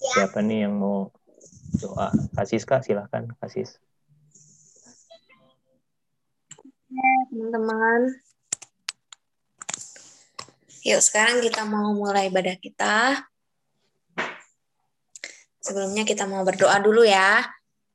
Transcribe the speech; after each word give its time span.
Siapa 0.00 0.40
nih 0.40 0.64
yang 0.64 0.80
mau 0.80 1.12
doa? 1.76 2.08
Kasis 2.32 2.64
Kak, 2.64 2.80
silahkan 2.84 3.28
Kasis. 3.36 3.76
teman-teman. 7.30 8.00
Yuk, 10.80 11.00
sekarang 11.04 11.38
kita 11.44 11.62
mau 11.68 11.94
mulai 11.94 12.32
ibadah 12.32 12.56
kita. 12.58 13.22
Sebelumnya 15.60 16.08
kita 16.08 16.24
mau 16.26 16.42
berdoa 16.42 16.80
dulu 16.80 17.04
ya. 17.06 17.44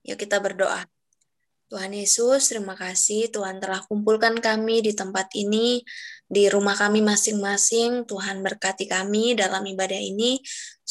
Yuk 0.06 0.22
kita 0.22 0.38
berdoa. 0.38 0.86
Tuhan 1.66 1.98
Yesus, 1.98 2.54
terima 2.54 2.78
kasih 2.78 3.34
Tuhan 3.34 3.58
telah 3.58 3.82
kumpulkan 3.90 4.38
kami 4.38 4.86
di 4.86 4.94
tempat 4.94 5.34
ini, 5.34 5.82
di 6.30 6.46
rumah 6.46 6.78
kami 6.78 7.02
masing-masing. 7.02 8.06
Tuhan 8.06 8.46
berkati 8.46 8.86
kami 8.86 9.34
dalam 9.34 9.66
ibadah 9.66 9.98
ini, 9.98 10.38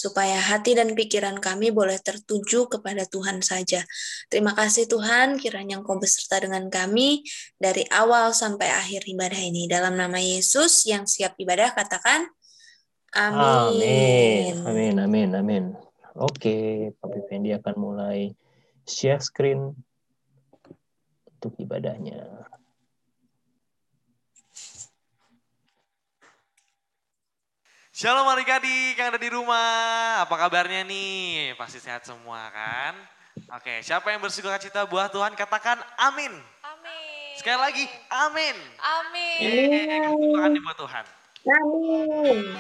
supaya 0.05 0.37
hati 0.37 0.77
dan 0.77 0.93
pikiran 0.93 1.41
kami 1.41 1.73
boleh 1.73 1.97
tertuju 1.97 2.69
kepada 2.69 3.09
Tuhan 3.09 3.41
saja. 3.41 3.81
Terima 4.29 4.53
kasih 4.53 4.85
Tuhan, 4.85 5.41
kiranya 5.41 5.81
Engkau 5.81 5.97
beserta 5.97 6.45
dengan 6.45 6.69
kami 6.69 7.25
dari 7.57 7.89
awal 7.89 8.37
sampai 8.37 8.69
akhir 8.69 9.09
ibadah 9.09 9.41
ini. 9.41 9.65
Dalam 9.65 9.97
nama 9.97 10.21
Yesus 10.21 10.85
yang 10.85 11.09
siap 11.09 11.41
ibadah, 11.41 11.73
katakan 11.73 12.29
Amin. 13.15 14.67
Amin, 14.67 14.99
amin, 14.99 15.31
amin. 15.39 15.65
Oke, 16.19 16.91
Papi 16.99 17.23
Fendi 17.31 17.55
akan 17.55 17.75
mulai 17.79 18.35
share 18.83 19.23
screen 19.23 19.71
untuk 21.31 21.55
ibadahnya. 21.63 22.51
Shalom 27.95 28.27
adik-adik 28.27 28.99
yang 28.99 29.15
ada 29.15 29.23
di 29.23 29.31
rumah, 29.31 30.27
apa 30.27 30.35
kabarnya 30.35 30.83
nih? 30.83 31.55
Pasti 31.55 31.79
sehat 31.79 32.03
semua 32.03 32.51
kan? 32.51 32.99
Oke, 33.55 33.87
siapa 33.87 34.11
yang 34.11 34.19
bersuka 34.19 34.59
cita 34.59 34.83
buah 34.83 35.07
Tuhan 35.07 35.39
katakan 35.39 35.79
amin. 36.03 36.35
Amin. 36.67 37.39
Sekali 37.39 37.55
lagi, 37.63 37.87
amin. 38.11 38.57
Amin. 38.83 39.39
Yeay, 39.47 40.59
buat 40.59 40.75
Tuhan. 40.75 41.05
Amin. 41.47 42.59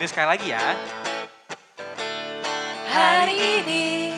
Ini 0.00 0.08
sekali 0.08 0.32
lagi 0.32 0.48
ya. 0.48 0.64
Hari 2.88 3.36
ini, 3.36 4.16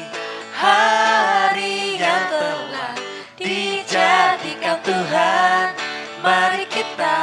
hari 0.54 1.98
yang 1.98 2.22
telah 2.31 2.94
dijadikan 3.34 4.78
Tuhan, 4.87 5.75
mari 6.22 6.70
kita 6.70 7.19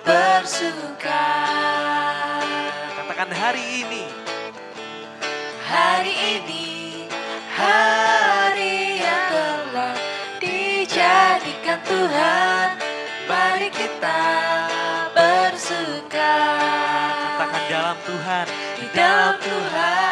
bersuka. 0.00 1.28
Katakan 2.96 3.28
hari 3.36 3.84
ini. 3.84 4.08
Hari 5.68 6.14
ini, 6.16 7.04
hari 7.52 9.04
yang 9.04 9.22
telah 9.28 9.92
dijadikan 10.40 11.76
Tuhan, 11.84 12.68
mari 13.28 13.68
kita 13.68 14.16
bersuka 14.24 14.85
dalam 17.66 17.98
Tuhan, 18.06 18.46
di 18.78 18.86
dalam 18.94 19.34
Tuhan 19.42 20.05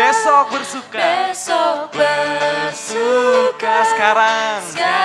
Besok 0.00 0.52
bersuka. 0.52 0.96
Besok 0.96 1.92
bersuka. 1.92 3.74
Sekarang. 3.92 4.60
Sekarang 4.72 4.99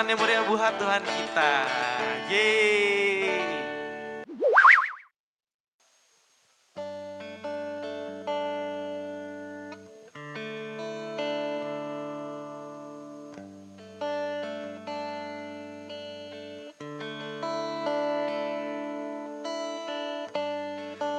tangan 0.00 0.16
yang 0.16 0.20
meriah 0.24 0.44
buat 0.48 0.80
Tuhan 0.80 1.04
kita. 1.04 1.52
Yeay. 2.32 3.36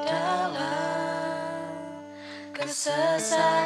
Dalam 0.10 1.70
kesesakanku 2.58 3.61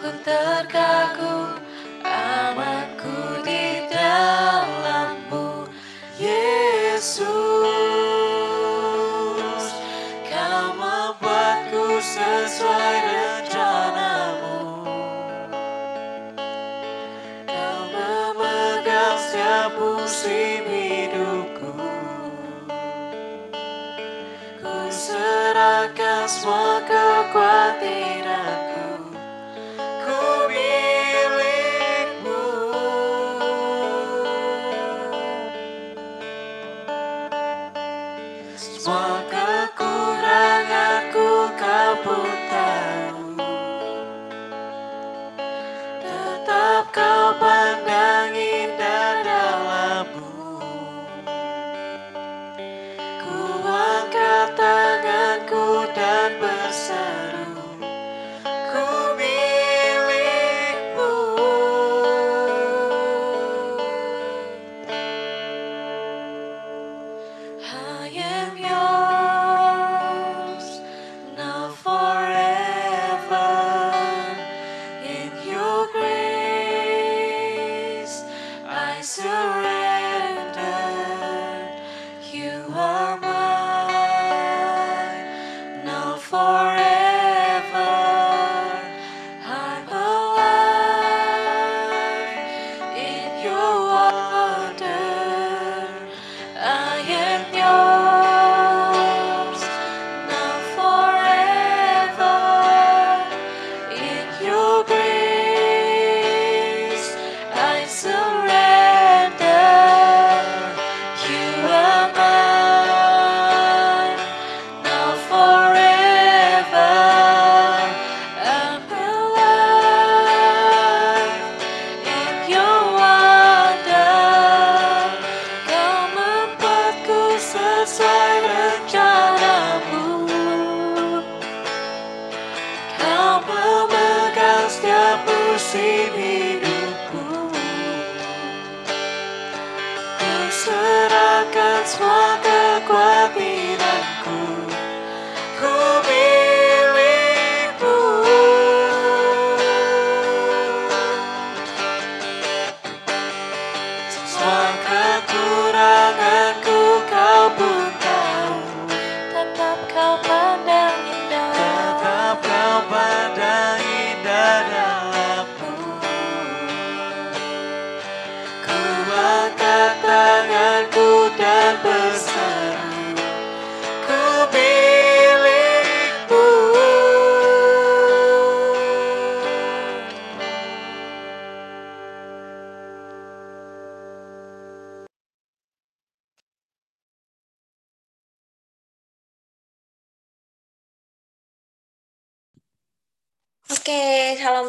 ku 0.00 0.08
terkagum 0.24 1.29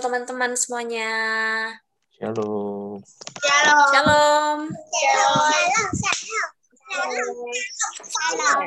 Teman-teman 0.02 0.58
semuanya. 0.58 1.14
Shalom. 2.18 2.98
Shalom. 3.38 3.86
Shalom. 3.94 4.60
Shalom. 4.98 5.54
Shalom. 6.90 7.38
Shalom. 8.10 8.62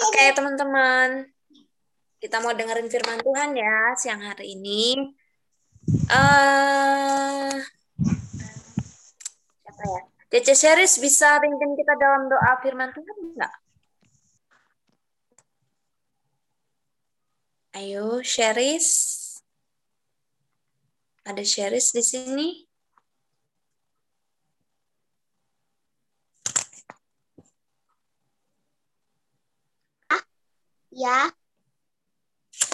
Oke 0.00 0.16
okay, 0.16 0.32
teman-teman, 0.32 1.28
kita 2.24 2.40
mau 2.40 2.56
dengerin 2.56 2.88
firman 2.88 3.20
Tuhan 3.20 3.52
ya 3.52 3.92
siang 4.00 4.24
hari 4.24 4.56
ini. 4.56 5.12
Eh, 6.08 6.16
uh, 6.16 7.52
apa 9.68 9.82
ya? 9.84 10.00
DC 10.32 10.56
Series 10.56 10.96
bisa 10.96 11.36
pimpin 11.44 11.76
kita 11.76 12.00
dalam 12.00 12.32
doa 12.32 12.52
firman 12.64 12.88
Tuhan 12.96 13.16
enggak? 13.28 13.52
Ayo, 17.78 18.22
Sheris. 18.22 18.88
Ada 21.28 21.44
Sheris 21.52 21.86
di 21.96 22.02
sini? 22.10 22.48
Ya, 30.90 31.30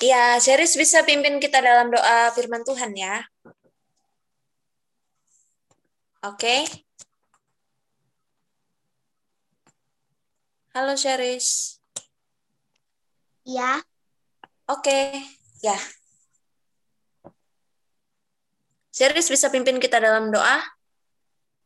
Iya, 0.05 0.37
Sheris 0.45 0.73
bisa 0.81 0.99
pimpin 1.09 1.37
kita 1.45 1.59
dalam 1.69 1.87
doa 1.95 2.29
firman 2.37 2.62
Tuhan 2.69 2.93
ya. 2.97 3.15
Oke. 6.29 6.57
Halo 10.75 10.95
Sheris. 10.97 11.81
ya, 13.47 13.81
Oke, 14.66 15.14
ya. 15.62 15.78
Sheris 18.90 19.30
bisa 19.30 19.46
pimpin 19.46 19.78
kita 19.78 20.02
dalam 20.02 20.35
doa? 20.35 20.58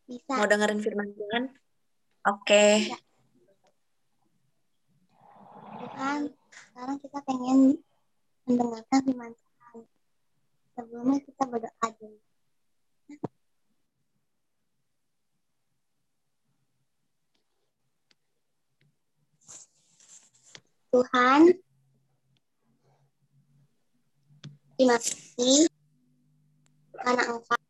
bisa. 0.04 0.36
Mau 0.36 0.44
dengerin 0.44 0.84
firman 0.84 1.08
Tuhan? 1.16 1.44
Oke. 2.28 2.92
Tuhan, 5.80 6.20
sekarang 6.52 6.96
kita 7.00 7.18
pengen 7.24 7.58
mendengarkan 8.44 9.00
firman 9.00 9.32
Tuhan. 9.32 9.76
Sebelumnya 10.76 11.18
kita 11.24 11.44
berdoa 11.48 11.86
dulu. 11.96 12.18
Tuhan, 20.90 21.40
terima 24.80 24.96
kasih 24.96 25.68
karena 26.96 27.22
Engkau 27.28 27.60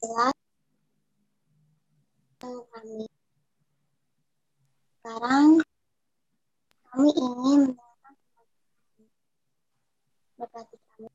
telah 0.00 0.32
kami. 2.72 3.04
Sekarang 4.96 5.60
kami 6.88 7.10
ingin 7.12 7.60
mendengarkan. 7.76 8.14
Berkati 10.40 10.76
kami 10.88 11.12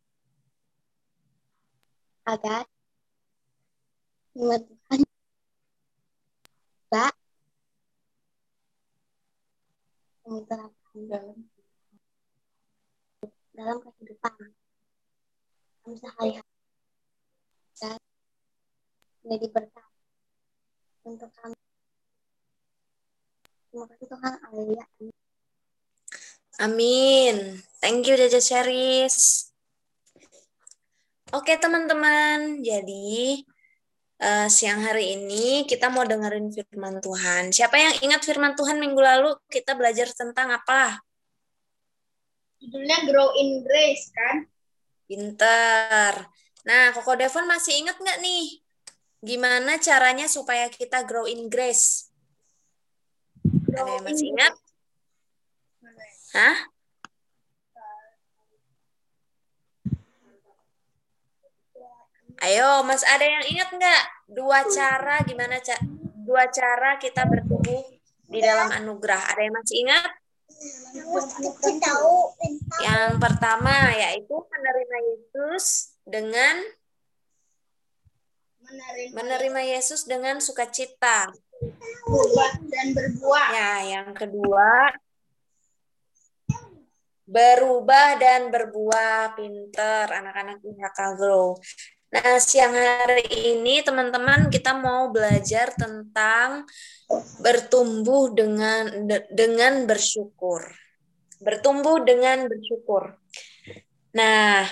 agar 2.29 2.69
firman 4.37 4.61
Tuhan 4.69 5.01
menerapkan 10.29 10.99
dalam 11.09 11.37
dalam 13.55 13.77
sehari-hari 16.05 16.53
dan 17.81 17.97
menjadi 19.25 19.47
berkat 19.49 19.87
untuk 21.01 21.33
kami. 21.33 21.57
Terima 23.73 23.85
kasih 23.89 24.07
Tuhan, 24.13 24.33
Haleluya. 24.45 24.85
Amin. 26.61 27.35
Thank 27.81 28.05
you 28.07 28.15
Jaja 28.15 28.39
Sheris. 28.39 29.49
Oke 31.33 31.57
teman-teman, 31.57 32.63
jadi 32.63 33.43
eh, 34.21 34.47
siang 34.47 34.79
hari 34.85 35.19
ini 35.19 35.67
kita 35.67 35.91
mau 35.91 36.07
dengerin 36.07 36.53
firman 36.53 37.03
Tuhan. 37.03 37.51
Siapa 37.51 37.75
yang 37.75 37.95
ingat 38.05 38.21
firman 38.23 38.55
Tuhan 38.55 38.79
minggu 38.79 39.01
lalu 39.01 39.35
kita 39.51 39.75
belajar 39.75 40.07
tentang 40.15 40.53
apa? 40.53 41.01
Judulnya 42.63 43.03
Grow 43.03 43.35
in 43.35 43.67
Grace 43.67 44.15
kan? 44.15 44.47
Pinter. 45.05 46.13
Nah, 46.65 46.89
Koko 46.93 47.13
Devon 47.13 47.45
masih 47.45 47.77
ingat 47.81 47.97
nggak 48.01 48.19
nih? 48.21 48.61
Gimana 49.25 49.77
caranya 49.81 50.25
supaya 50.29 50.69
kita 50.69 51.05
grow 51.05 51.25
in 51.29 51.49
grace? 51.49 52.09
Ada 53.73 53.89
yang 54.01 54.05
masih 54.05 54.27
ingat? 54.33 54.53
Hah? 56.35 56.57
Ayo, 62.43 62.83
Mas, 62.83 63.01
ada 63.07 63.23
yang 63.23 63.45
ingat 63.47 63.69
nggak? 63.71 64.01
Dua 64.27 64.67
cara 64.67 65.23
gimana 65.23 65.61
ca 65.61 65.77
dua 66.25 66.49
cara 66.49 66.97
kita 66.99 67.23
bertumbuh 67.29 67.85
di 68.27 68.41
dalam 68.41 68.73
anugerah. 68.73 69.31
Ada 69.31 69.41
yang 69.45 69.55
masih 69.55 69.75
ingat? 69.85 70.11
Yang 72.81 73.11
pertama 73.19 73.75
yaitu 73.93 74.35
menerima 74.35 74.97
Yesus 75.11 75.65
dengan 76.05 76.55
menerima 79.13 79.61
Yesus 79.75 80.07
dengan 80.09 80.41
sukacita. 80.41 81.29
berbuah 82.05 82.53
dan 82.67 82.87
berbuah. 82.91 83.47
Ya, 83.53 83.73
yang 83.97 84.09
kedua 84.11 84.91
berubah 87.25 88.21
dan 88.21 88.53
berbuah 88.53 89.33
pinter 89.33 90.05
anak-anak 90.13 90.61
IHK 90.61 90.99
Grow. 91.17 91.57
Nah, 92.15 92.39
siang 92.39 92.71
hari 92.71 93.27
ini 93.27 93.83
teman-teman 93.83 94.47
kita 94.47 94.71
mau 94.71 95.11
belajar 95.11 95.75
tentang 95.75 96.63
bertumbuh 97.43 98.31
dengan 98.31 99.03
de- 99.03 99.27
dengan 99.35 99.83
bersyukur. 99.83 100.63
Bertumbuh 101.43 102.07
dengan 102.07 102.47
bersyukur. 102.47 103.19
Nah, 104.15 104.63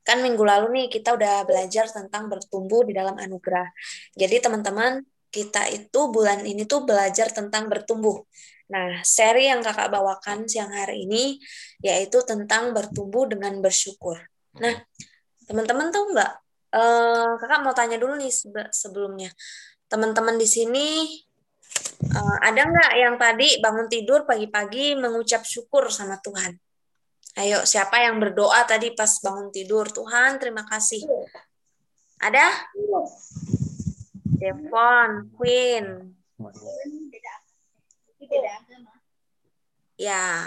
kan 0.00 0.24
minggu 0.24 0.40
lalu 0.40 0.66
nih 0.80 0.86
kita 0.88 1.12
udah 1.12 1.44
belajar 1.44 1.92
tentang 1.92 2.32
bertumbuh 2.32 2.88
di 2.88 2.96
dalam 2.96 3.20
anugerah. 3.20 3.68
Jadi 4.16 4.40
teman-teman, 4.40 5.04
kita 5.28 5.68
itu 5.68 6.00
bulan 6.08 6.40
ini 6.48 6.64
tuh 6.64 6.88
belajar 6.88 7.28
tentang 7.36 7.68
bertumbuh. 7.68 8.16
Nah, 8.72 9.04
seri 9.04 9.52
yang 9.52 9.60
kakak 9.60 9.92
bawakan 9.92 10.48
siang 10.48 10.72
hari 10.72 11.04
ini 11.04 11.36
yaitu 11.84 12.24
tentang 12.24 12.72
bertumbuh 12.72 13.28
dengan 13.28 13.60
bersyukur. 13.60 14.16
Nah, 14.56 14.72
teman-teman 15.50 15.90
tahu 15.90 16.14
nggak? 16.14 16.32
Eh, 16.70 17.30
kakak 17.42 17.60
mau 17.66 17.74
tanya 17.74 17.98
dulu 17.98 18.14
nih 18.14 18.30
sebe- 18.30 18.70
sebelumnya. 18.70 19.34
Teman-teman 19.90 20.38
di 20.38 20.46
sini 20.46 20.86
eh, 22.06 22.36
ada 22.46 22.62
nggak 22.62 22.90
yang 22.94 23.14
tadi 23.18 23.58
bangun 23.58 23.90
tidur 23.90 24.22
pagi-pagi 24.22 24.94
mengucap 24.94 25.42
syukur 25.42 25.90
sama 25.90 26.22
Tuhan? 26.22 26.54
Ayo, 27.38 27.66
siapa 27.66 27.98
yang 27.98 28.22
berdoa 28.22 28.62
tadi 28.66 28.94
pas 28.94 29.10
bangun 29.22 29.50
tidur? 29.50 29.90
Tuhan, 29.90 30.38
terima 30.38 30.62
kasih. 30.66 31.02
Ada? 32.22 32.46
Devon, 34.38 35.30
Queen. 35.34 36.14
Ya. 39.98 40.46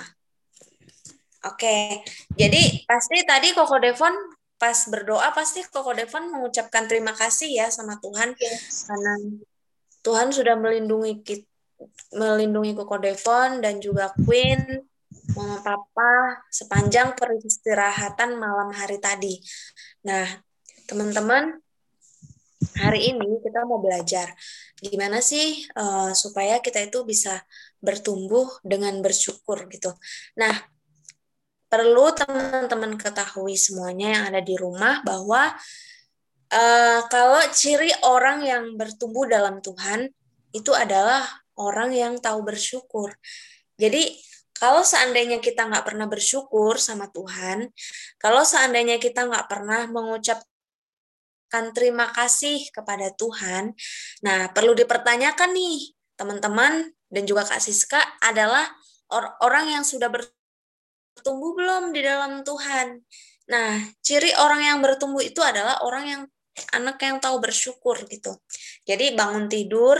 Oke. 1.44 2.04
Jadi 2.36 2.84
pasti 2.88 3.20
tadi 3.28 3.52
Koko 3.52 3.80
Devon 3.80 4.16
pas 4.64 4.88
berdoa 4.88 5.36
pasti 5.36 5.60
Koko 5.68 5.92
Devon 5.92 6.32
mengucapkan 6.32 6.88
terima 6.88 7.12
kasih 7.12 7.52
ya 7.52 7.68
sama 7.68 8.00
Tuhan 8.00 8.32
karena 8.88 9.14
Tuhan 10.00 10.32
sudah 10.32 10.56
melindungi 10.56 11.20
kita, 11.20 11.44
melindungi 12.16 12.72
Koko 12.72 12.96
Devon 12.96 13.60
dan 13.60 13.84
juga 13.84 14.16
Queen, 14.24 14.88
Mama 15.36 15.60
Papa 15.60 16.48
sepanjang 16.48 17.12
peristirahatan 17.12 18.40
malam 18.40 18.72
hari 18.72 19.04
tadi. 19.04 19.36
Nah, 20.08 20.24
teman-teman, 20.88 21.60
hari 22.80 23.12
ini 23.12 23.44
kita 23.44 23.68
mau 23.68 23.84
belajar 23.84 24.32
gimana 24.80 25.20
sih 25.20 25.68
eh, 25.68 26.12
supaya 26.16 26.64
kita 26.64 26.88
itu 26.88 27.04
bisa 27.04 27.44
bertumbuh 27.84 28.48
dengan 28.64 28.96
bersyukur 29.04 29.68
gitu. 29.68 29.92
Nah, 30.40 30.56
perlu 31.74 32.14
teman-teman 32.14 32.94
ketahui 33.02 33.58
semuanya 33.58 34.14
yang 34.14 34.24
ada 34.30 34.42
di 34.46 34.54
rumah 34.54 35.02
bahwa 35.02 35.50
eh, 36.54 37.02
kalau 37.10 37.42
ciri 37.50 37.90
orang 38.06 38.46
yang 38.46 38.78
bertumbuh 38.78 39.26
dalam 39.26 39.58
Tuhan 39.58 40.06
itu 40.54 40.70
adalah 40.70 41.26
orang 41.58 41.90
yang 41.98 42.14
tahu 42.22 42.46
bersyukur. 42.46 43.10
Jadi 43.82 44.14
kalau 44.54 44.86
seandainya 44.86 45.42
kita 45.42 45.66
nggak 45.66 45.82
pernah 45.82 46.06
bersyukur 46.06 46.78
sama 46.78 47.10
Tuhan, 47.10 47.74
kalau 48.22 48.46
seandainya 48.46 49.02
kita 49.02 49.26
nggak 49.26 49.50
pernah 49.50 49.90
mengucapkan 49.90 50.46
terima 51.74 52.14
kasih 52.14 52.70
kepada 52.70 53.10
Tuhan, 53.18 53.74
nah 54.22 54.54
perlu 54.54 54.78
dipertanyakan 54.78 55.58
nih 55.58 55.98
teman-teman 56.14 56.94
dan 57.10 57.24
juga 57.26 57.50
Kak 57.50 57.66
Siska 57.66 57.98
adalah 58.22 58.70
or- 59.10 59.34
orang 59.42 59.74
yang 59.74 59.84
sudah 59.84 60.14
bertumbuh 61.14 61.54
belum 61.56 61.84
di 61.94 62.02
dalam 62.02 62.42
Tuhan. 62.42 63.00
Nah, 63.50 63.80
ciri 64.02 64.34
orang 64.36 64.62
yang 64.66 64.78
bertumbuh 64.82 65.22
itu 65.22 65.40
adalah 65.40 65.84
orang 65.86 66.06
yang 66.10 66.22
anak 66.74 67.02
yang 67.02 67.18
tahu 67.18 67.42
bersyukur 67.42 67.98
gitu. 68.06 68.38
Jadi 68.86 69.18
bangun 69.18 69.50
tidur 69.50 69.98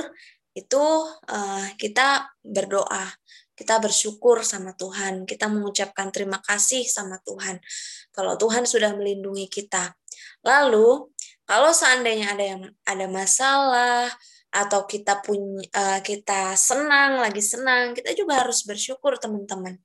itu 0.54 0.86
uh, 1.30 1.66
kita 1.82 2.30
berdoa, 2.46 3.10
kita 3.58 3.82
bersyukur 3.82 4.46
sama 4.46 4.78
Tuhan, 4.78 5.26
kita 5.26 5.50
mengucapkan 5.50 6.14
terima 6.14 6.38
kasih 6.46 6.86
sama 6.86 7.18
Tuhan. 7.26 7.58
Kalau 8.14 8.38
Tuhan 8.38 8.70
sudah 8.70 8.94
melindungi 8.94 9.50
kita. 9.50 9.98
Lalu 10.46 11.10
kalau 11.44 11.74
seandainya 11.74 12.38
ada 12.38 12.46
yang 12.46 12.62
ada 12.86 13.06
masalah 13.10 14.08
atau 14.54 14.86
kita 14.86 15.18
punya 15.26 15.66
uh, 15.74 16.00
kita 16.06 16.54
senang 16.54 17.18
lagi 17.18 17.42
senang, 17.42 17.98
kita 17.98 18.14
juga 18.14 18.46
harus 18.46 18.62
bersyukur 18.62 19.18
teman-teman. 19.18 19.82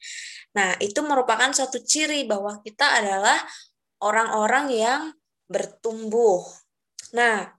Nah, 0.57 0.76
itu 0.81 1.00
merupakan 1.05 1.52
suatu 1.52 1.83
ciri 1.85 2.25
bahwa 2.25 2.61
kita 2.64 3.02
adalah 3.02 3.37
orang-orang 4.00 4.67
yang 4.73 5.02
bertumbuh. 5.49 6.45
Nah, 7.17 7.52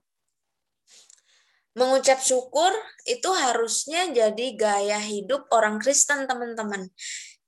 mengucap 1.74 2.18
syukur 2.18 2.74
itu 3.06 3.30
harusnya 3.30 4.10
jadi 4.10 4.46
gaya 4.58 4.98
hidup 4.98 5.46
orang 5.54 5.78
Kristen, 5.78 6.26
teman-teman. 6.26 6.90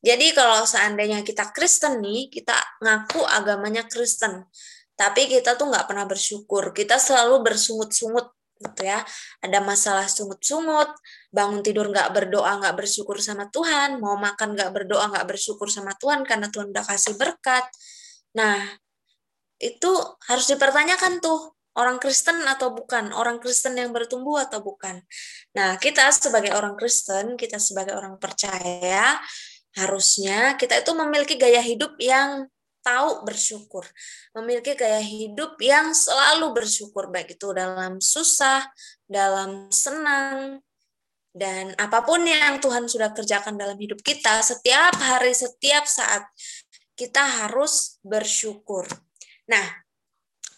Jadi 0.03 0.35
kalau 0.35 0.67
seandainya 0.67 1.23
kita 1.23 1.55
Kristen 1.55 2.03
nih, 2.03 2.27
kita 2.27 2.55
ngaku 2.83 3.23
agamanya 3.23 3.87
Kristen, 3.87 4.51
tapi 4.99 5.31
kita 5.31 5.55
tuh 5.55 5.71
nggak 5.71 5.87
pernah 5.87 6.07
bersyukur. 6.11 6.75
Kita 6.75 6.99
selalu 6.99 7.47
bersungut-sungut 7.47 8.35
gitu 8.63 8.87
ya. 8.87 9.03
Ada 9.43 9.59
masalah 9.59 10.07
sungut-sungut, 10.07 10.95
bangun 11.35 11.61
tidur 11.67 11.91
nggak 11.91 12.15
berdoa, 12.15 12.63
nggak 12.63 12.79
bersyukur 12.79 13.19
sama 13.19 13.51
Tuhan, 13.51 13.99
mau 13.99 14.15
makan 14.15 14.55
nggak 14.55 14.71
berdoa, 14.71 15.11
nggak 15.11 15.27
bersyukur 15.27 15.67
sama 15.67 15.93
Tuhan 15.99 16.23
karena 16.23 16.47
Tuhan 16.49 16.71
udah 16.71 16.85
kasih 16.87 17.19
berkat. 17.19 17.67
Nah, 18.39 18.63
itu 19.63 19.93
harus 20.27 20.47
dipertanyakan 20.51 21.23
tuh 21.23 21.55
orang 21.79 21.97
Kristen 21.99 22.45
atau 22.45 22.73
bukan, 22.77 23.13
orang 23.17 23.41
Kristen 23.41 23.77
yang 23.79 23.91
bertumbuh 23.91 24.45
atau 24.45 24.61
bukan. 24.61 25.01
Nah, 25.57 25.81
kita 25.81 26.09
sebagai 26.13 26.53
orang 26.53 26.77
Kristen, 26.77 27.37
kita 27.41 27.57
sebagai 27.57 27.97
orang 27.97 28.21
percaya, 28.21 29.17
harusnya 29.73 30.61
kita 30.61 30.85
itu 30.85 30.93
memiliki 30.93 31.41
gaya 31.41 31.65
hidup 31.65 31.97
yang 31.97 32.45
tahu 32.83 33.25
bersyukur, 33.25 33.87
memiliki 34.35 34.75
gaya 34.75 35.01
hidup 35.01 35.57
yang 35.63 35.95
selalu 35.95 36.53
bersyukur, 36.63 37.09
baik 37.09 37.39
itu 37.39 37.55
dalam 37.55 38.03
susah, 38.03 38.67
dalam 39.07 39.71
senang, 39.71 40.61
dan 41.33 41.73
apa 41.81 42.05
pun 42.05 42.21
yang 42.29 42.61
Tuhan 42.61 42.85
sudah 42.91 43.17
kerjakan 43.17 43.57
dalam 43.57 43.81
hidup 43.81 44.05
kita, 44.05 44.45
setiap 44.45 44.93
hari, 45.01 45.33
setiap 45.33 45.89
saat, 45.89 46.29
kita 46.93 47.25
harus 47.25 47.97
bersyukur. 48.05 48.85
Nah, 49.49 49.65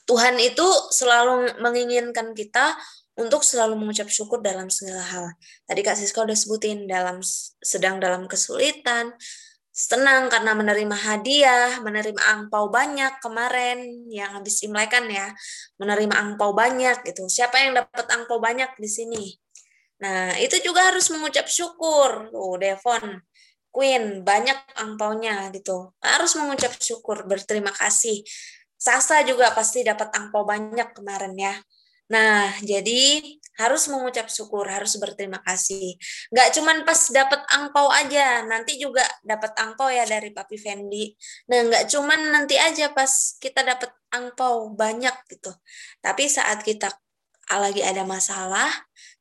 Tuhan 0.04 0.36
itu 0.42 0.66
selalu 0.90 1.62
menginginkan 1.62 2.34
kita 2.34 2.74
untuk 3.14 3.46
selalu 3.46 3.78
mengucap 3.78 4.10
syukur 4.10 4.42
dalam 4.42 4.66
segala 4.66 5.06
hal. 5.06 5.26
Tadi 5.64 5.80
Kak 5.86 5.94
Siska 5.94 6.26
udah 6.26 6.34
sebutin 6.34 6.90
dalam 6.90 7.22
sedang 7.62 8.02
dalam 8.02 8.26
kesulitan, 8.26 9.14
senang 9.74 10.30
karena 10.30 10.54
menerima 10.54 10.94
hadiah, 10.94 11.82
menerima 11.82 12.22
angpau 12.22 12.70
banyak 12.70 13.18
kemarin 13.18 14.06
yang 14.06 14.38
habis 14.38 14.62
Imlek 14.62 14.94
kan 14.94 15.10
ya, 15.10 15.34
menerima 15.82 16.14
angpau 16.14 16.54
banyak 16.54 17.02
gitu. 17.02 17.26
Siapa 17.26 17.58
yang 17.58 17.74
dapat 17.82 18.06
angpau 18.14 18.38
banyak 18.38 18.70
di 18.78 18.86
sini? 18.86 19.24
Nah, 19.98 20.38
itu 20.38 20.62
juga 20.62 20.94
harus 20.94 21.10
mengucap 21.10 21.50
syukur. 21.50 22.30
Tuh, 22.30 22.54
Devon, 22.62 23.18
Queen, 23.74 24.22
banyak 24.22 24.78
angpaunya 24.78 25.50
gitu. 25.50 25.90
Harus 25.98 26.38
mengucap 26.38 26.70
syukur, 26.78 27.26
berterima 27.26 27.74
kasih 27.74 28.22
Sasa 28.84 29.24
juga 29.24 29.48
pasti 29.56 29.80
dapat 29.80 30.12
angpau 30.12 30.44
banyak 30.44 30.92
kemarin 30.92 31.32
ya. 31.40 31.56
Nah, 32.12 32.52
jadi 32.60 33.24
harus 33.54 33.86
mengucap 33.86 34.26
syukur, 34.26 34.66
harus 34.66 34.98
berterima 34.98 35.38
kasih. 35.42 35.94
Nggak 36.34 36.48
cuma 36.58 36.72
pas 36.82 37.00
dapat 37.10 37.40
angpau 37.50 37.86
aja, 37.90 38.42
nanti 38.46 38.78
juga 38.78 39.06
dapat 39.22 39.54
angpau 39.54 39.88
ya 39.90 40.02
dari 40.06 40.34
Papi 40.34 40.58
Fendi. 40.58 41.14
Nah, 41.50 41.62
nggak 41.70 41.84
cuma 41.90 42.18
nanti 42.18 42.58
aja 42.58 42.90
pas 42.90 43.38
kita 43.38 43.62
dapat 43.62 43.90
angpau 44.10 44.74
banyak 44.74 45.14
gitu. 45.30 45.54
Tapi 46.02 46.26
saat 46.26 46.66
kita 46.66 46.90
lagi 47.54 47.84
ada 47.84 48.02
masalah, 48.02 48.70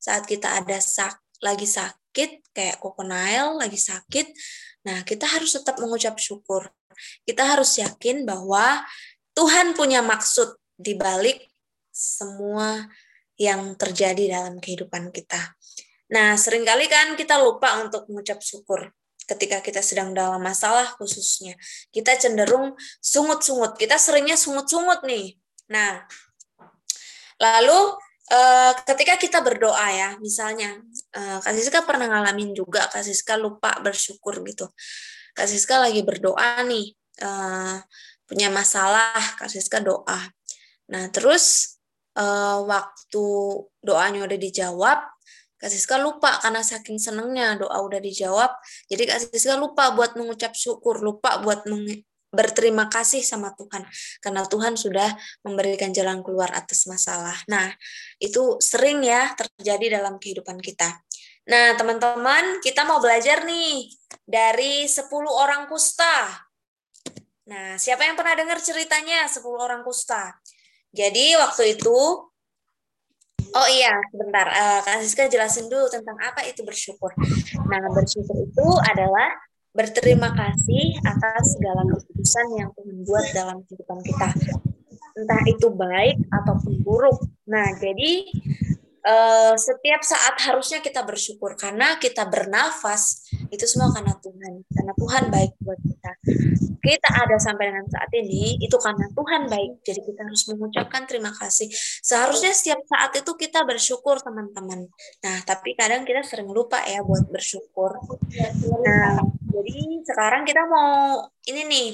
saat 0.01 0.25
kita 0.25 0.63
ada 0.63 0.79
sak 0.81 1.21
lagi 1.43 1.67
sakit, 1.67 2.55
kayak 2.55 2.79
Kokonail 2.79 3.59
lagi 3.59 3.75
sakit, 3.75 4.31
nah 4.87 5.03
kita 5.03 5.27
harus 5.27 5.59
tetap 5.59 5.75
mengucap 5.77 6.15
syukur. 6.15 6.71
Kita 7.27 7.43
harus 7.43 7.75
yakin 7.75 8.23
bahwa 8.23 8.85
Tuhan 9.35 9.75
punya 9.75 9.99
maksud 9.99 10.55
di 10.77 10.95
balik 10.95 11.49
semua 11.93 12.85
yang 13.49 13.75
terjadi 13.75 14.39
dalam 14.39 14.59
kehidupan 14.63 15.11
kita. 15.11 15.55
Nah, 16.13 16.37
sering 16.37 16.61
kali 16.61 16.85
kan 16.85 17.17
kita 17.17 17.41
lupa 17.41 17.81
untuk 17.81 18.05
mengucap 18.07 18.37
syukur 18.39 18.93
ketika 19.23 19.63
kita 19.63 19.79
sedang 19.79 20.11
dalam 20.11 20.39
masalah 20.43 20.93
khususnya. 20.99 21.55
Kita 21.89 22.13
cenderung 22.19 22.75
sungut-sungut. 22.99 23.79
Kita 23.79 23.95
seringnya 23.95 24.35
sungut-sungut 24.35 25.01
nih. 25.07 25.39
Nah, 25.71 26.03
lalu 27.39 27.79
eh, 28.29 28.71
ketika 28.83 29.15
kita 29.17 29.39
berdoa 29.41 29.87
ya, 29.89 30.09
misalnya 30.19 30.77
eh, 31.15 31.37
Kak 31.39 31.53
Siska 31.55 31.81
pernah 31.87 32.11
ngalamin 32.11 32.51
juga 32.53 32.85
Kak 32.91 33.03
Siska 33.03 33.39
lupa 33.39 33.73
bersyukur 33.79 34.43
gitu. 34.43 34.69
Kak 35.33 35.49
Siska 35.49 35.81
lagi 35.81 36.05
berdoa 36.05 36.61
nih, 36.67 36.93
eh, 37.23 37.77
punya 38.27 38.53
masalah, 38.53 39.17
Kak 39.39 39.49
Siska 39.49 39.81
doa. 39.81 40.19
Nah, 40.91 41.09
terus 41.09 41.72
uh, 42.17 42.59
waktu 42.65 43.25
doanya 43.81 44.25
udah 44.25 44.39
dijawab, 44.39 44.99
Kak 45.63 45.71
Siska 45.71 45.95
lupa 45.95 46.43
karena 46.43 46.59
saking 46.59 46.99
senengnya 46.99 47.55
doa 47.55 47.79
udah 47.79 48.03
dijawab. 48.03 48.51
Jadi 48.91 49.03
Kak 49.07 49.19
Siska 49.31 49.55
lupa 49.55 49.95
buat 49.95 50.19
mengucap 50.19 50.51
syukur, 50.51 50.99
lupa 50.99 51.39
buat 51.39 51.63
berterima 52.33 52.89
kasih 52.89 53.21
sama 53.21 53.53
Tuhan 53.53 53.85
karena 54.19 54.41
Tuhan 54.49 54.73
sudah 54.73 55.13
memberikan 55.45 55.93
jalan 55.93 56.25
keluar 56.25 56.49
atas 56.51 56.89
masalah. 56.89 57.37
Nah, 57.45 57.71
itu 58.17 58.57
sering 58.57 59.05
ya 59.05 59.31
terjadi 59.37 60.01
dalam 60.01 60.17
kehidupan 60.17 60.57
kita. 60.59 60.99
Nah, 61.47 61.77
teman-teman, 61.77 62.59
kita 62.59 62.87
mau 62.87 62.97
belajar 63.03 63.45
nih 63.45 63.87
dari 64.25 64.89
10 64.89 65.05
orang 65.29 65.69
kusta. 65.69 66.43
Nah, 67.47 67.75
siapa 67.75 68.07
yang 68.07 68.15
pernah 68.15 68.33
dengar 68.33 68.57
ceritanya 68.63 69.27
10 69.27 69.43
orang 69.59 69.83
kusta? 69.83 70.39
Jadi 70.93 71.33
waktu 71.35 71.77
itu 71.77 71.97
Oh 73.53 73.69
iya, 73.69 73.93
sebentar. 74.09 74.49
Uh, 74.49 74.81
Kak 74.81 74.97
Siska 75.05 75.29
jelasin 75.29 75.69
dulu 75.69 75.85
tentang 75.85 76.17
apa 76.25 76.41
itu 76.41 76.65
bersyukur. 76.65 77.13
Nah, 77.69 77.85
bersyukur 77.93 78.33
itu 78.49 78.67
adalah 78.81 79.29
berterima 79.77 80.33
kasih 80.33 80.97
atas 81.05 81.53
segala 81.53 81.85
keputusan 81.85 82.45
yang 82.57 82.69
Tuhan 82.73 82.97
buat 83.05 83.25
dalam 83.29 83.57
kehidupan 83.69 83.99
kita. 84.09 84.29
Entah 85.13 85.41
itu 85.45 85.69
baik 85.69 86.17
ataupun 86.33 86.81
buruk. 86.81 87.21
Nah, 87.45 87.77
jadi 87.77 88.25
uh, 89.03 89.53
setiap 89.59 90.01
saat 90.01 90.35
harusnya 90.47 90.79
kita 90.79 91.03
bersyukur 91.03 91.59
karena 91.59 91.99
kita 91.99 92.25
bernafas 92.27 93.27
itu 93.51 93.63
semua 93.67 93.91
karena 93.91 94.15
Tuhan 94.17 94.53
karena 94.71 94.93
Tuhan 94.95 95.23
baik 95.29 95.51
buat 95.61 95.79
kita. 95.79 96.11
Kita 96.83 97.09
ada 97.15 97.39
sampai 97.39 97.71
dengan 97.71 97.87
saat 97.87 98.11
ini 98.11 98.59
itu 98.59 98.75
karena 98.75 99.07
Tuhan 99.15 99.47
baik. 99.47 99.87
Jadi 99.87 100.03
kita 100.03 100.27
harus 100.27 100.43
mengucapkan 100.51 101.07
terima 101.07 101.31
kasih. 101.31 101.71
Seharusnya 102.03 102.51
setiap 102.51 102.83
saat 102.83 103.15
itu 103.15 103.31
kita 103.39 103.63
bersyukur 103.63 104.19
teman-teman. 104.19 104.91
Nah 105.23 105.37
tapi 105.47 105.79
kadang 105.79 106.03
kita 106.03 106.23
sering 106.27 106.51
lupa 106.51 106.83
ya 106.83 106.99
buat 107.03 107.27
bersyukur. 107.31 108.03
Nah 108.83 109.19
jadi 109.47 109.75
sekarang 110.03 110.43
kita 110.43 110.67
mau 110.67 111.23
ini 111.47 111.61
nih 111.67 111.89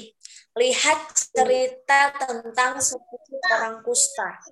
lihat 0.58 1.14
cerita 1.30 2.10
tentang 2.18 2.82
sepuluh 2.82 3.38
orang 3.54 3.86
kusta. 3.86 4.42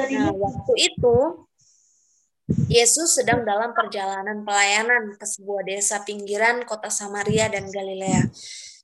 Nah 0.00 0.32
waktu 0.32 0.72
itu 0.80 1.47
Yesus 2.48 3.20
sedang 3.20 3.44
dalam 3.44 3.76
perjalanan 3.76 4.40
pelayanan 4.40 5.20
ke 5.20 5.26
sebuah 5.28 5.68
desa 5.68 6.00
pinggiran 6.00 6.64
kota 6.64 6.88
Samaria 6.88 7.52
dan 7.52 7.68
Galilea. 7.68 8.24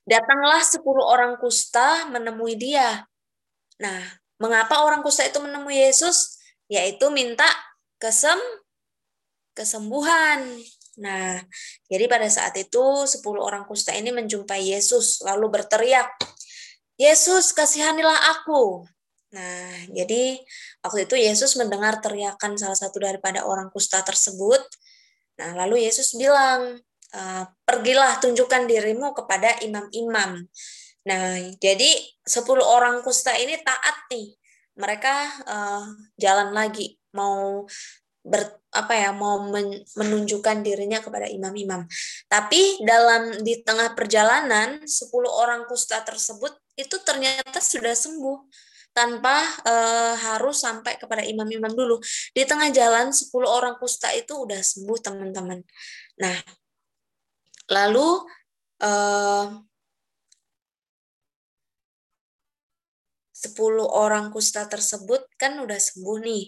Datanglah 0.05 0.61
sepuluh 0.61 1.01
orang 1.01 1.33
kusta 1.41 2.05
menemui 2.13 2.53
dia. 2.61 3.09
Nah, 3.81 4.01
mengapa 4.37 4.85
orang 4.85 5.01
kusta 5.01 5.25
itu 5.25 5.41
menemui 5.41 5.81
Yesus? 5.81 6.37
Yaitu 6.69 7.09
minta 7.09 7.49
kesem 7.97 8.37
kesembuhan. 9.57 10.45
Nah, 11.01 11.41
jadi 11.89 12.05
pada 12.05 12.29
saat 12.29 12.53
itu 12.61 13.09
sepuluh 13.09 13.41
orang 13.41 13.65
kusta 13.65 13.97
ini 13.97 14.13
menjumpai 14.13 14.61
Yesus 14.61 15.25
lalu 15.25 15.49
berteriak, 15.49 16.07
Yesus 16.95 17.51
kasihanilah 17.51 18.31
aku. 18.39 18.87
Nah, 19.35 19.91
jadi 19.91 20.39
waktu 20.79 21.11
itu 21.11 21.15
Yesus 21.19 21.59
mendengar 21.59 21.99
teriakan 21.99 22.55
salah 22.55 22.79
satu 22.79 23.03
daripada 23.03 23.43
orang 23.43 23.67
kusta 23.67 23.99
tersebut. 23.99 24.63
Nah, 25.43 25.51
lalu 25.59 25.83
Yesus 25.83 26.15
bilang, 26.15 26.79
uh, 27.11 27.43
pergilah 27.67 28.23
tunjukkan 28.23 28.63
dirimu 28.63 29.11
kepada 29.11 29.59
imam-imam. 29.59 30.47
Nah, 31.05 31.35
jadi 31.59 31.91
10 32.23 32.63
orang 32.63 33.03
kusta 33.03 33.35
ini 33.35 33.59
taat 33.59 34.07
nih. 34.07 34.31
Mereka 34.79 35.15
uh, 35.43 35.85
jalan 36.15 36.55
lagi 36.55 36.95
mau 37.11 37.67
ber, 38.23 38.63
apa 38.71 38.93
ya 38.95 39.11
mau 39.11 39.39
men, 39.51 39.83
menunjukkan 39.99 40.63
dirinya 40.63 41.03
kepada 41.03 41.27
imam-imam. 41.27 41.83
Tapi 42.31 42.83
dalam 42.87 43.43
di 43.43 43.59
tengah 43.67 43.91
perjalanan 43.99 44.83
10 44.87 45.11
orang 45.27 45.67
kusta 45.67 45.99
tersebut 46.07 46.55
itu 46.79 46.95
ternyata 47.03 47.59
sudah 47.59 47.95
sembuh 47.95 48.39
tanpa 48.95 49.43
uh, 49.67 50.15
harus 50.15 50.63
sampai 50.63 50.95
kepada 50.95 51.27
imam-imam 51.27 51.75
dulu. 51.75 51.99
Di 52.31 52.47
tengah 52.47 52.71
jalan 52.71 53.11
10 53.11 53.27
orang 53.43 53.75
kusta 53.75 54.15
itu 54.15 54.47
udah 54.47 54.63
sembuh, 54.63 54.97
teman-teman. 55.03 55.59
Nah, 56.23 56.37
lalu 57.67 58.23
uh, 58.79 59.59
10 63.35 63.83
orang 63.83 64.31
kusta 64.31 64.63
tersebut 64.65 65.27
kan 65.35 65.59
udah 65.59 65.75
sembuh 65.75 66.17
nih. 66.23 66.45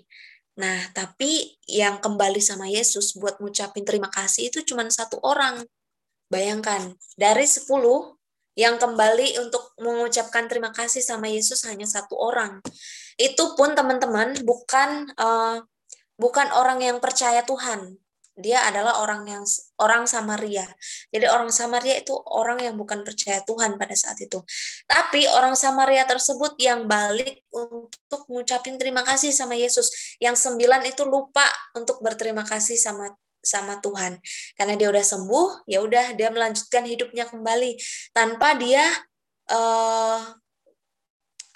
Nah, 0.57 0.89
tapi 0.95 1.53
yang 1.69 2.01
kembali 2.01 2.41
sama 2.41 2.65
Yesus 2.65 3.13
buat 3.19 3.37
ngucapin 3.37 3.85
terima 3.85 4.09
kasih 4.09 4.49
itu 4.49 4.63
cuma 4.65 4.87
satu 4.87 5.21
orang. 5.21 5.61
Bayangkan, 6.31 6.95
dari 7.13 7.45
10 7.45 8.16
yang 8.57 8.81
kembali 8.81 9.37
untuk 9.37 9.77
mengucapkan 9.77 10.49
terima 10.49 10.73
kasih 10.73 11.05
sama 11.05 11.29
Yesus 11.29 11.61
hanya 11.69 11.85
satu 11.85 12.17
orang. 12.17 12.57
Itu 13.13 13.53
pun 13.53 13.77
teman-teman 13.77 14.33
bukan 14.41 15.13
uh, 15.13 15.61
bukan 16.17 16.49
orang 16.57 16.81
yang 16.81 16.97
percaya 16.97 17.45
Tuhan, 17.45 18.01
dia 18.37 18.61
adalah 18.69 19.01
orang 19.01 19.25
yang 19.25 19.43
orang 19.81 20.05
Samaria. 20.05 20.65
Jadi 21.09 21.25
orang 21.25 21.49
Samaria 21.49 21.97
itu 21.97 22.13
orang 22.13 22.61
yang 22.61 22.77
bukan 22.77 23.01
percaya 23.01 23.41
Tuhan 23.41 23.81
pada 23.81 23.97
saat 23.97 24.21
itu. 24.21 24.45
Tapi 24.85 25.25
orang 25.25 25.57
Samaria 25.57 26.05
tersebut 26.05 26.53
yang 26.61 26.85
balik 26.85 27.45
untuk 27.49 28.29
mengucapin 28.29 28.77
terima 28.77 29.01
kasih 29.01 29.33
sama 29.33 29.57
Yesus. 29.57 30.17
Yang 30.21 30.49
sembilan 30.49 30.85
itu 30.85 31.01
lupa 31.09 31.49
untuk 31.73 31.97
berterima 32.05 32.45
kasih 32.45 32.77
sama 32.77 33.09
sama 33.47 33.79
Tuhan. 33.79 34.19
Karena 34.59 34.75
dia 34.75 34.91
udah 34.91 35.05
sembuh, 35.07 35.63
ya 35.71 35.79
udah 35.79 36.19
dia 36.19 36.27
melanjutkan 36.27 36.83
hidupnya 36.83 37.31
kembali 37.31 37.79
tanpa 38.11 38.59
dia 38.59 38.83
uh, 39.47 40.19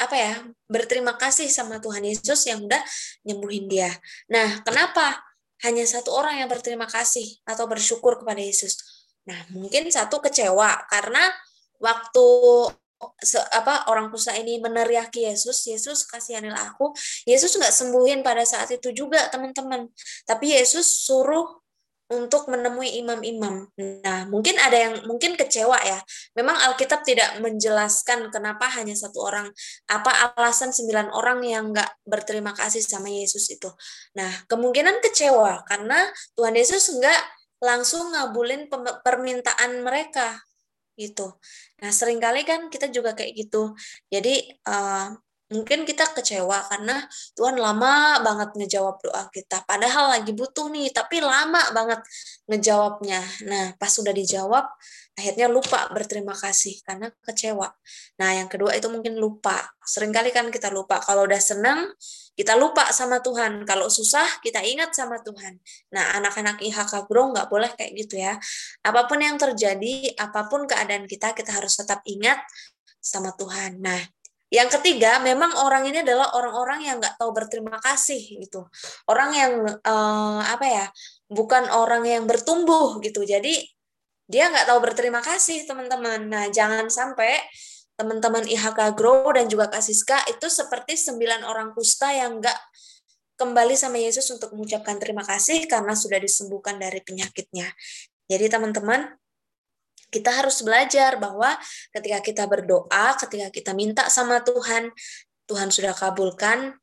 apa 0.02 0.16
ya 0.18 0.34
berterima 0.66 1.20
kasih 1.20 1.52
sama 1.52 1.78
Tuhan 1.78 2.02
Yesus 2.08 2.48
yang 2.48 2.64
udah 2.64 2.80
nyembuhin 3.28 3.68
dia. 3.68 3.92
Nah, 4.32 4.64
kenapa? 4.64 5.20
hanya 5.62 5.86
satu 5.86 6.14
orang 6.14 6.42
yang 6.42 6.50
berterima 6.50 6.90
kasih 6.90 7.38
atau 7.46 7.70
bersyukur 7.70 8.18
kepada 8.18 8.42
Yesus. 8.42 8.82
Nah, 9.30 9.38
mungkin 9.54 9.86
satu 9.94 10.18
kecewa 10.18 10.90
karena 10.90 11.22
waktu 11.78 12.28
se, 13.22 13.38
apa 13.54 13.86
orang 13.94 14.10
kusta 14.10 14.34
ini 14.34 14.58
meneriaki 14.58 15.30
Yesus, 15.30 15.62
Yesus 15.70 16.10
kasihanilah 16.10 16.74
aku. 16.74 16.94
Yesus 17.30 17.54
nggak 17.54 17.74
sembuhin 17.74 18.26
pada 18.26 18.42
saat 18.42 18.74
itu 18.74 18.90
juga 18.90 19.30
teman-teman. 19.30 19.86
Tapi 20.26 20.58
Yesus 20.58 21.06
suruh 21.06 21.62
untuk 22.12 22.52
menemui 22.52 23.00
imam-imam. 23.00 23.72
Nah, 24.04 24.28
mungkin 24.28 24.60
ada 24.60 24.76
yang 24.76 24.94
mungkin 25.08 25.40
kecewa 25.40 25.80
ya. 25.80 26.04
Memang 26.36 26.60
Alkitab 26.68 27.08
tidak 27.08 27.40
menjelaskan 27.40 28.28
kenapa 28.28 28.68
hanya 28.76 28.92
satu 28.92 29.24
orang, 29.24 29.48
apa 29.88 30.36
alasan 30.36 30.76
sembilan 30.76 31.16
orang 31.16 31.40
yang 31.48 31.72
nggak 31.72 32.04
berterima 32.04 32.52
kasih 32.52 32.84
sama 32.84 33.08
Yesus 33.08 33.48
itu. 33.48 33.72
Nah, 34.20 34.30
kemungkinan 34.52 35.00
kecewa 35.00 35.64
karena 35.64 36.12
Tuhan 36.36 36.54
Yesus 36.60 36.92
nggak 37.00 37.22
langsung 37.64 38.12
ngabulin 38.12 38.68
permintaan 39.06 39.80
mereka 39.80 40.44
gitu. 41.00 41.40
Nah, 41.80 41.90
sering 41.96 42.20
kali 42.20 42.44
kan 42.44 42.68
kita 42.68 42.92
juga 42.92 43.16
kayak 43.16 43.34
gitu. 43.48 43.72
Jadi 44.12 44.52
uh, 44.68 45.16
mungkin 45.52 45.84
kita 45.84 46.16
kecewa 46.16 46.64
karena 46.72 47.04
Tuhan 47.36 47.60
lama 47.60 48.24
banget 48.24 48.56
ngejawab 48.56 49.04
doa 49.04 49.28
kita. 49.30 49.68
Padahal 49.68 50.16
lagi 50.18 50.32
butuh 50.32 50.72
nih, 50.72 50.90
tapi 50.96 51.20
lama 51.20 51.60
banget 51.76 52.00
ngejawabnya. 52.48 53.22
Nah, 53.52 53.76
pas 53.76 53.92
sudah 53.92 54.16
dijawab, 54.16 54.64
akhirnya 55.20 55.52
lupa 55.52 55.92
berterima 55.92 56.32
kasih 56.32 56.80
karena 56.88 57.12
kecewa. 57.22 57.68
Nah, 58.18 58.30
yang 58.40 58.48
kedua 58.48 58.72
itu 58.80 58.88
mungkin 58.88 59.20
lupa. 59.20 59.60
Seringkali 59.84 60.32
kan 60.32 60.48
kita 60.48 60.72
lupa. 60.72 61.04
Kalau 61.04 61.28
udah 61.28 61.42
senang, 61.44 61.92
kita 62.34 62.56
lupa 62.56 62.88
sama 62.96 63.20
Tuhan. 63.20 63.68
Kalau 63.68 63.92
susah, 63.92 64.40
kita 64.40 64.64
ingat 64.64 64.96
sama 64.96 65.20
Tuhan. 65.20 65.60
Nah, 65.92 66.16
anak-anak 66.16 66.64
IHK 66.64 67.12
Bro 67.12 67.36
nggak 67.36 67.52
boleh 67.52 67.70
kayak 67.76 67.92
gitu 68.00 68.24
ya. 68.24 68.40
Apa 68.88 69.06
pun 69.06 69.20
yang 69.20 69.36
terjadi, 69.36 70.16
apa 70.16 70.48
pun 70.48 70.64
keadaan 70.64 71.06
kita, 71.12 71.36
kita 71.36 71.52
harus 71.52 71.76
tetap 71.76 72.00
ingat 72.08 72.40
sama 73.04 73.36
Tuhan. 73.36 73.84
Nah, 73.84 74.00
yang 74.52 74.68
ketiga, 74.68 75.24
memang 75.24 75.56
orang 75.64 75.88
ini 75.88 76.04
adalah 76.04 76.36
orang-orang 76.36 76.84
yang 76.84 76.96
nggak 77.00 77.16
tahu 77.16 77.32
berterima 77.32 77.80
kasih 77.80 78.20
gitu. 78.20 78.68
Orang 79.08 79.32
yang 79.32 79.64
uh, 79.64 80.42
apa 80.44 80.66
ya, 80.68 80.86
bukan 81.32 81.72
orang 81.72 82.04
yang 82.04 82.28
bertumbuh 82.28 83.00
gitu. 83.00 83.24
Jadi 83.24 83.64
dia 84.28 84.52
nggak 84.52 84.68
tahu 84.68 84.80
berterima 84.84 85.24
kasih 85.24 85.64
teman-teman. 85.64 86.28
Nah 86.28 86.46
jangan 86.52 86.92
sampai 86.92 87.40
teman-teman 87.96 88.44
IHK 88.44 88.92
Grow 88.92 89.32
dan 89.32 89.48
juga 89.48 89.72
Kasiska 89.72 90.20
itu 90.28 90.52
seperti 90.52 91.00
sembilan 91.00 91.48
orang 91.48 91.72
kusta 91.72 92.12
yang 92.12 92.44
nggak 92.44 92.60
kembali 93.40 93.74
sama 93.80 94.04
Yesus 94.04 94.28
untuk 94.36 94.52
mengucapkan 94.52 95.00
terima 95.00 95.24
kasih 95.24 95.64
karena 95.64 95.96
sudah 95.96 96.20
disembuhkan 96.20 96.76
dari 96.76 97.00
penyakitnya. 97.00 97.72
Jadi 98.28 98.46
teman-teman, 98.52 99.16
kita 100.12 100.30
harus 100.44 100.60
belajar 100.62 101.16
bahwa 101.18 101.56
ketika 101.96 102.20
kita 102.20 102.44
berdoa, 102.46 103.16
ketika 103.16 103.48
kita 103.48 103.72
minta 103.72 104.12
sama 104.12 104.44
Tuhan, 104.44 104.92
Tuhan 105.48 105.72
sudah 105.72 105.96
kabulkan. 105.96 106.76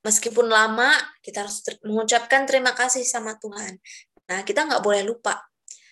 Meskipun 0.00 0.48
lama, 0.48 0.96
kita 1.20 1.44
harus 1.44 1.60
mengucapkan 1.84 2.48
terima 2.48 2.72
kasih 2.72 3.04
sama 3.04 3.36
Tuhan. 3.36 3.76
Nah, 4.32 4.40
kita 4.48 4.64
nggak 4.64 4.80
boleh 4.80 5.04
lupa. 5.04 5.44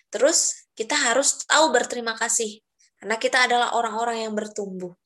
Terus, 0.08 0.70
kita 0.72 0.96
harus 0.96 1.44
tahu 1.44 1.68
berterima 1.74 2.16
kasih. 2.16 2.64
Karena 2.96 3.20
kita 3.20 3.44
adalah 3.44 3.76
orang-orang 3.76 4.24
yang 4.24 4.32
bertumbuh. 4.32 4.96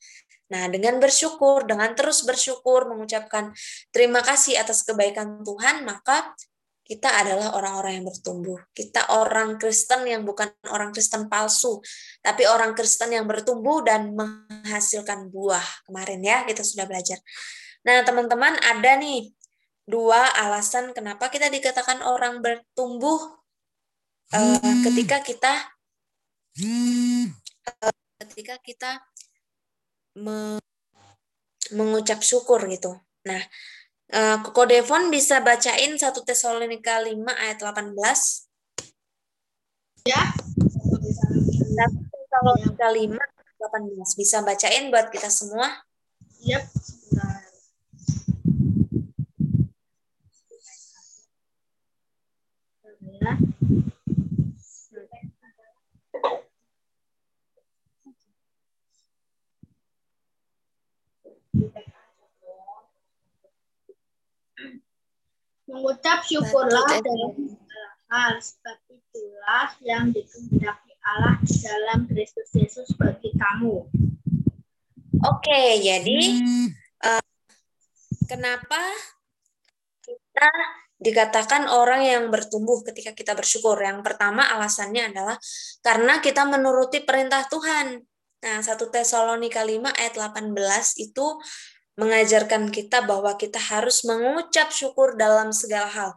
Nah, 0.55 0.69
dengan 0.69 1.01
bersyukur, 1.01 1.65
dengan 1.65 1.97
terus 1.99 2.23
bersyukur, 2.29 2.85
mengucapkan 2.85 3.51
terima 3.89 4.23
kasih 4.23 4.61
atas 4.61 4.85
kebaikan 4.85 5.43
Tuhan, 5.43 5.83
maka 5.83 6.37
kita 6.83 7.09
adalah 7.09 7.55
orang-orang 7.55 8.03
yang 8.03 8.07
bertumbuh. 8.07 8.59
Kita 8.75 9.15
orang 9.15 9.57
Kristen 9.57 10.03
yang 10.05 10.27
bukan 10.27 10.51
orang 10.69 10.91
Kristen 10.91 11.31
palsu, 11.31 11.79
tapi 12.21 12.45
orang 12.45 12.75
Kristen 12.75 13.15
yang 13.15 13.25
bertumbuh 13.25 13.87
dan 13.87 14.13
menghasilkan 14.13 15.31
buah. 15.31 15.63
Kemarin 15.87 16.21
ya 16.21 16.39
kita 16.43 16.67
sudah 16.67 16.85
belajar. 16.85 17.23
Nah, 17.87 18.03
teman-teman 18.03 18.59
ada 18.63 18.99
nih 18.99 19.31
dua 19.87 20.31
alasan 20.39 20.95
kenapa 20.95 21.27
kita 21.31 21.51
dikatakan 21.51 22.07
orang 22.07 22.39
bertumbuh 22.39 23.19
uh, 24.31 24.75
ketika 24.87 25.19
kita 25.27 25.53
uh, 27.83 27.95
ketika 28.23 28.63
kita 28.63 28.91
me 30.19 30.63
mengucap 31.73 32.21
syukur 32.21 32.61
gitu. 32.69 32.95
Nah, 33.25 33.41
Koko 34.13 34.69
Devon 34.69 35.09
bisa 35.09 35.41
bacain 35.41 35.97
1 35.97 36.05
Tesalonika 36.29 37.01
5 37.01 37.17
ayat 37.33 37.65
18. 37.65 37.97
Ya. 40.05 40.37
1 40.61 41.01
Tesalonika 42.13 42.93
5 42.93 43.17
18. 43.17 44.21
Bisa 44.21 44.45
bacain 44.45 44.93
buat 44.93 45.09
kita 45.09 45.33
semua? 45.33 45.81
Yap. 46.45 46.61
Ya. 46.61 46.69
Mengucap 65.73 66.21
syukurlah 66.29 67.01
dalam 67.01 67.33
segala 67.33 67.91
hal, 68.13 68.33
sebab 68.45 68.77
itulah 68.93 69.73
yang 69.81 70.13
dikehendaki 70.13 70.93
Allah 71.01 71.41
dalam 71.41 72.05
Kristus 72.05 72.53
Yesus 72.53 72.93
bagi 73.01 73.33
kamu. 73.33 73.89
Oke, 75.23 75.63
jadi 75.81 76.21
uh, 77.09 77.25
kenapa 78.29 78.81
kita 80.05 80.51
dikatakan 81.01 81.73
orang 81.73 82.05
yang 82.05 82.25
bertumbuh 82.29 82.85
ketika 82.85 83.17
kita 83.17 83.33
bersyukur? 83.33 83.81
Yang 83.81 84.05
pertama 84.05 84.45
alasannya 84.53 85.09
adalah 85.09 85.41
karena 85.81 86.21
kita 86.21 86.45
menuruti 86.45 87.01
perintah 87.01 87.49
Tuhan. 87.49 87.97
Nah, 88.43 88.59
1 88.59 88.77
Tesalonika 88.93 89.63
5 89.63 89.89
ayat 89.89 90.15
18 90.19 90.53
itu 91.01 91.27
mengajarkan 91.97 92.73
kita 92.73 93.05
bahwa 93.05 93.37
kita 93.37 93.61
harus 93.61 94.05
mengucap 94.09 94.73
syukur 94.73 95.15
dalam 95.17 95.53
segala 95.53 95.89
hal. 95.89 96.11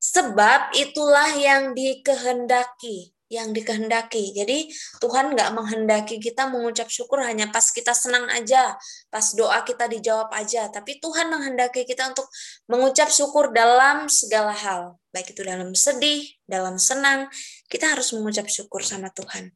Sebab 0.00 0.72
itulah 0.78 1.34
yang 1.36 1.76
dikehendaki 1.76 3.12
yang 3.28 3.52
dikehendaki. 3.52 4.32
Jadi 4.32 4.72
Tuhan 4.98 5.36
nggak 5.36 5.52
menghendaki 5.52 6.16
kita 6.16 6.48
mengucap 6.48 6.88
syukur 6.88 7.20
hanya 7.20 7.52
pas 7.52 7.68
kita 7.68 7.92
senang 7.92 8.24
aja, 8.32 8.74
pas 9.12 9.26
doa 9.36 9.62
kita 9.62 9.84
dijawab 9.86 10.32
aja. 10.32 10.72
Tapi 10.72 10.96
Tuhan 10.98 11.28
menghendaki 11.28 11.84
kita 11.84 12.08
untuk 12.12 12.26
mengucap 12.66 13.12
syukur 13.12 13.52
dalam 13.52 14.08
segala 14.08 14.56
hal. 14.56 14.96
Baik 15.12 15.36
itu 15.36 15.44
dalam 15.44 15.76
sedih, 15.76 16.24
dalam 16.48 16.80
senang, 16.80 17.28
kita 17.68 17.92
harus 17.92 18.16
mengucap 18.16 18.48
syukur 18.48 18.80
sama 18.80 19.12
Tuhan. 19.12 19.52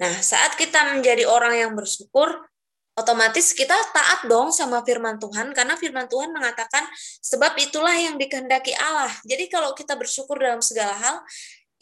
Nah, 0.00 0.14
saat 0.20 0.60
kita 0.60 0.92
menjadi 0.92 1.24
orang 1.24 1.54
yang 1.56 1.72
bersyukur, 1.72 2.44
otomatis 2.94 3.50
kita 3.54 3.74
taat 3.90 4.26
dong 4.30 4.54
sama 4.54 4.82
firman 4.86 5.18
Tuhan 5.18 5.50
karena 5.50 5.74
firman 5.74 6.06
Tuhan 6.06 6.30
mengatakan 6.30 6.86
sebab 7.22 7.58
itulah 7.58 7.94
yang 7.94 8.14
dikehendaki 8.14 8.74
Allah. 8.78 9.10
Jadi 9.26 9.50
kalau 9.50 9.74
kita 9.74 9.98
bersyukur 9.98 10.38
dalam 10.38 10.62
segala 10.62 10.94
hal, 10.94 11.16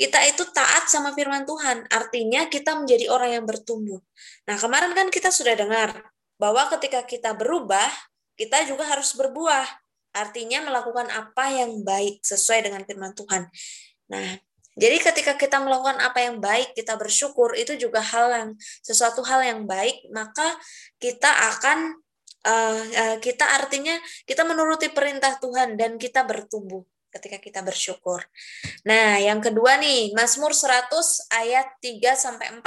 kita 0.01 0.19
itu 0.25 0.43
taat 0.51 0.89
sama 0.89 1.13
firman 1.13 1.45
Tuhan. 1.45 1.85
Artinya 1.93 2.49
kita 2.49 2.75
menjadi 2.81 3.13
orang 3.13 3.41
yang 3.41 3.45
bertumbuh. 3.45 4.01
Nah, 4.49 4.57
kemarin 4.57 4.97
kan 4.97 5.13
kita 5.13 5.29
sudah 5.29 5.53
dengar 5.53 5.95
bahwa 6.41 6.67
ketika 6.75 7.05
kita 7.05 7.37
berubah, 7.37 7.87
kita 8.35 8.65
juga 8.65 8.89
harus 8.89 9.13
berbuah. 9.15 9.69
Artinya 10.13 10.65
melakukan 10.65 11.09
apa 11.13 11.55
yang 11.55 11.85
baik 11.85 12.25
sesuai 12.25 12.69
dengan 12.69 12.83
firman 12.89 13.13
Tuhan. 13.15 13.49
Nah, 14.13 14.29
jadi 14.73 14.97
ketika 15.05 15.37
kita 15.37 15.61
melakukan 15.61 16.01
apa 16.01 16.25
yang 16.25 16.41
baik, 16.41 16.73
kita 16.73 16.97
bersyukur, 16.97 17.53
itu 17.53 17.77
juga 17.77 18.01
hal 18.01 18.27
yang 18.33 18.51
sesuatu 18.81 19.21
hal 19.21 19.45
yang 19.45 19.69
baik, 19.69 20.09
maka 20.09 20.49
kita 20.97 21.29
akan 21.29 22.01
uh, 22.49 22.81
uh, 22.81 23.17
kita 23.21 23.45
artinya 23.45 23.93
kita 24.25 24.49
menuruti 24.49 24.89
perintah 24.89 25.37
Tuhan 25.37 25.77
dan 25.77 26.01
kita 26.01 26.25
bertumbuh 26.25 26.81
ketika 27.13 27.37
kita 27.37 27.61
bersyukur. 27.61 28.25
Nah, 28.89 29.21
yang 29.21 29.45
kedua 29.45 29.77
nih, 29.77 30.17
Mazmur 30.17 30.57
100 30.57 30.89
ayat 31.37 31.69
3 31.85 32.17
sampai 32.17 32.49
4. 32.57 32.65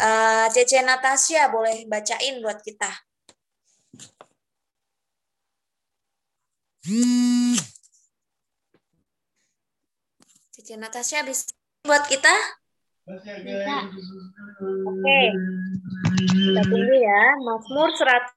Uh, 0.00 0.46
Cece 0.50 0.82
Natasha 0.82 1.46
boleh 1.52 1.86
bacain 1.86 2.42
buat 2.42 2.58
kita. 2.64 2.90
Cece 10.60 10.76
Natasha 10.76 11.24
bisa 11.24 11.48
buat 11.88 12.04
kita? 12.04 12.28
Bisa. 13.08 13.88
Oke. 14.60 15.20
Kita 16.20 16.62
tunggu 16.68 16.96
ya. 17.00 17.32
Mazmur 17.40 17.88
100 17.96 18.28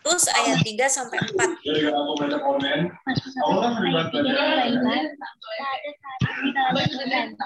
Terus 0.00 0.24
ayat 0.32 0.64
3 0.64 0.88
sampai 0.88 1.20
4. 1.20 1.60
Masuk 1.60 3.28
satu 3.36 3.52
ayat 3.68 3.76
tiga 3.84 4.40
sampai 4.56 4.96
empat. 4.96 5.12
Tak 5.20 5.68
ada 5.76 5.92
saat 6.00 6.24
ini 6.24 6.48
kalau 6.56 6.80
Tuhan. 6.88 7.36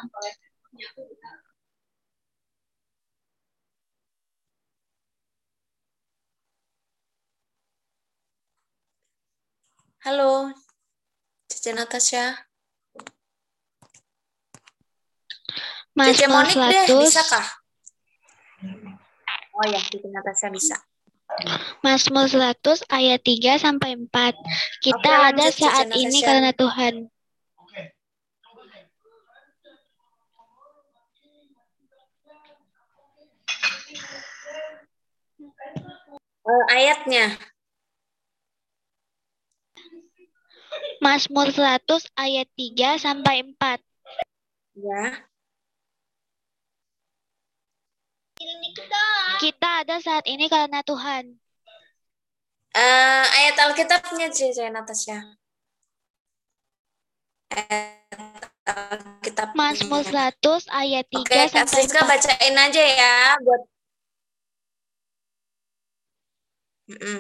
Halo. 10.07 10.55
Cece 11.51 11.75
Natasha. 11.75 12.47
Cece 16.09 16.27
Mazmur 16.29 16.45
Monik 16.65 16.73
deh, 16.73 16.87
100, 16.89 17.05
bisa 17.05 17.23
kah? 17.29 17.47
Oh 19.57 19.67
ya, 19.69 19.81
Cece 19.85 20.09
Natasha 20.09 20.49
bisa. 20.49 20.77
Mazmur 21.85 22.27
100 22.27 22.85
ayat 22.91 23.21
3 23.23 23.61
sampai 23.61 23.95
4. 23.95 24.35
Kita 24.83 25.11
Oke, 25.15 25.29
ada 25.31 25.47
Cici 25.53 25.63
saat 25.63 25.87
ini 25.95 26.19
Natasha. 26.21 26.27
karena 26.27 26.51
Tuhan. 26.57 26.95
Eh, 36.51 36.65
ayatnya. 36.75 37.39
Mazmur 41.01 41.49
100 41.49 42.11
ayat 42.19 42.49
3 42.59 42.99
sampai 43.01 43.47
4. 43.47 43.81
Ya. 44.77 45.30
Kita 49.41 49.85
ada 49.85 49.97
saat 50.01 50.25
ini 50.25 50.49
karena 50.49 50.81
Tuhan. 50.81 51.37
Eh, 52.71 53.25
ayat 53.27 53.57
Alkitabnya, 53.67 54.31
Cece 54.31 54.71
Natasha. 54.71 55.37
Ayat 57.51 58.47
Alkitab. 58.65 59.53
Mazmur 59.59 60.07
100 60.07 60.71
ayat 60.71 61.05
3 61.11 61.19
Oke, 61.21 61.35
Kak 61.51 61.67
sampai 61.67 61.83
Siska 61.85 62.01
4. 62.07 62.11
bacain 62.15 62.57
aja 62.57 62.83
ya 62.85 63.15
buat 63.43 63.63
Mm-mm. 66.91 67.19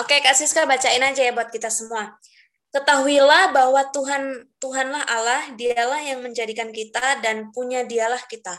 Oke, 0.00 0.16
Kak 0.24 0.36
Siska 0.36 0.64
bacain 0.64 1.04
aja 1.04 1.20
ya 1.20 1.32
buat 1.36 1.52
kita 1.52 1.68
semua. 1.68 2.16
Ketahuilah 2.72 3.52
bahwa 3.52 3.84
Tuhan 3.92 4.48
Tuhanlah 4.56 5.04
Allah, 5.04 5.52
dialah 5.52 6.00
yang 6.00 6.24
menjadikan 6.24 6.72
kita 6.72 7.20
dan 7.20 7.52
punya 7.52 7.84
dialah 7.84 8.20
kita. 8.24 8.56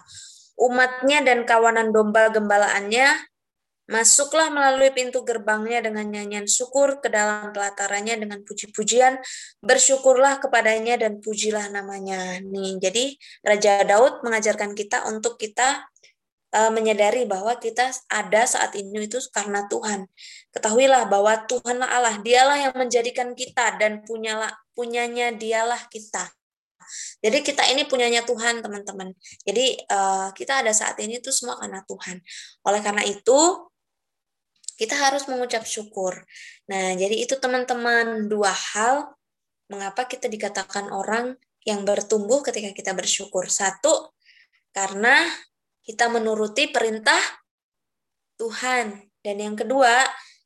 Umatnya 0.54 1.26
dan 1.26 1.50
kawanan 1.50 1.90
domba 1.90 2.30
gembalaannya, 2.30 3.10
masuklah 3.92 4.48
melalui 4.48 4.96
pintu 4.96 5.28
gerbangnya 5.28 5.84
dengan 5.84 6.08
nyanyian 6.08 6.48
syukur 6.48 7.04
ke 7.04 7.12
dalam 7.12 7.52
pelatarannya 7.52 8.16
dengan 8.16 8.40
puji-pujian, 8.48 9.20
bersyukurlah 9.60 10.40
kepadanya 10.40 10.96
dan 11.04 11.20
pujilah 11.20 11.68
namanya. 11.68 12.40
Nih, 12.40 12.80
jadi 12.80 13.18
Raja 13.44 13.84
Daud 13.84 14.24
mengajarkan 14.24 14.72
kita 14.72 15.10
untuk 15.12 15.36
kita 15.36 15.84
eh, 16.56 16.72
menyadari 16.72 17.28
bahwa 17.28 17.60
kita 17.60 17.92
ada 18.08 18.48
saat 18.48 18.72
ini 18.80 19.10
itu 19.10 19.20
karena 19.36 19.68
Tuhan. 19.68 20.08
Ketahuilah 20.56 21.12
bahwa 21.12 21.44
Tuhanlah 21.44 21.90
Allah, 21.92 22.16
dialah 22.24 22.58
yang 22.70 22.76
menjadikan 22.78 23.36
kita 23.36 23.76
dan 23.82 24.06
punyalah 24.08 24.54
punyanya 24.78 25.36
dialah 25.36 25.82
kita. 25.92 26.32
Jadi 27.24 27.40
kita 27.42 27.64
ini 27.72 27.88
punyanya 27.88 28.26
Tuhan, 28.28 28.60
teman-teman. 28.64 29.14
Jadi 29.44 29.80
eh, 29.80 30.28
kita 30.36 30.66
ada 30.66 30.72
saat 30.76 30.98
ini 31.00 31.20
itu 31.20 31.32
semua 31.32 31.58
karena 31.60 31.82
Tuhan. 31.88 32.20
Oleh 32.68 32.82
karena 32.84 33.04
itu, 33.06 33.40
kita 34.74 34.98
harus 34.98 35.30
mengucap 35.30 35.64
syukur. 35.64 36.26
Nah, 36.70 36.98
jadi 36.98 37.14
itu 37.14 37.38
teman-teman 37.38 38.26
dua 38.26 38.50
hal 38.50 39.14
mengapa 39.70 40.10
kita 40.10 40.26
dikatakan 40.28 40.90
orang 40.90 41.38
yang 41.64 41.88
bertumbuh 41.88 42.44
ketika 42.44 42.74
kita 42.76 42.92
bersyukur. 42.92 43.48
Satu, 43.48 44.12
karena 44.74 45.24
kita 45.86 46.10
menuruti 46.10 46.68
perintah 46.74 47.22
Tuhan. 48.36 49.08
Dan 49.24 49.36
yang 49.40 49.56
kedua, 49.56 50.04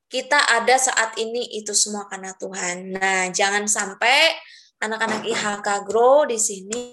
kita 0.08 0.38
ada 0.38 0.76
saat 0.78 1.18
ini 1.20 1.58
itu 1.58 1.74
semua 1.74 2.06
karena 2.08 2.36
Tuhan. 2.38 2.96
Nah, 2.96 3.24
jangan 3.34 3.66
sampai 3.66 4.38
anak-anak 4.82 5.26
IHK 5.26 5.68
Grow 5.88 6.26
di 6.30 6.38
sini 6.38 6.84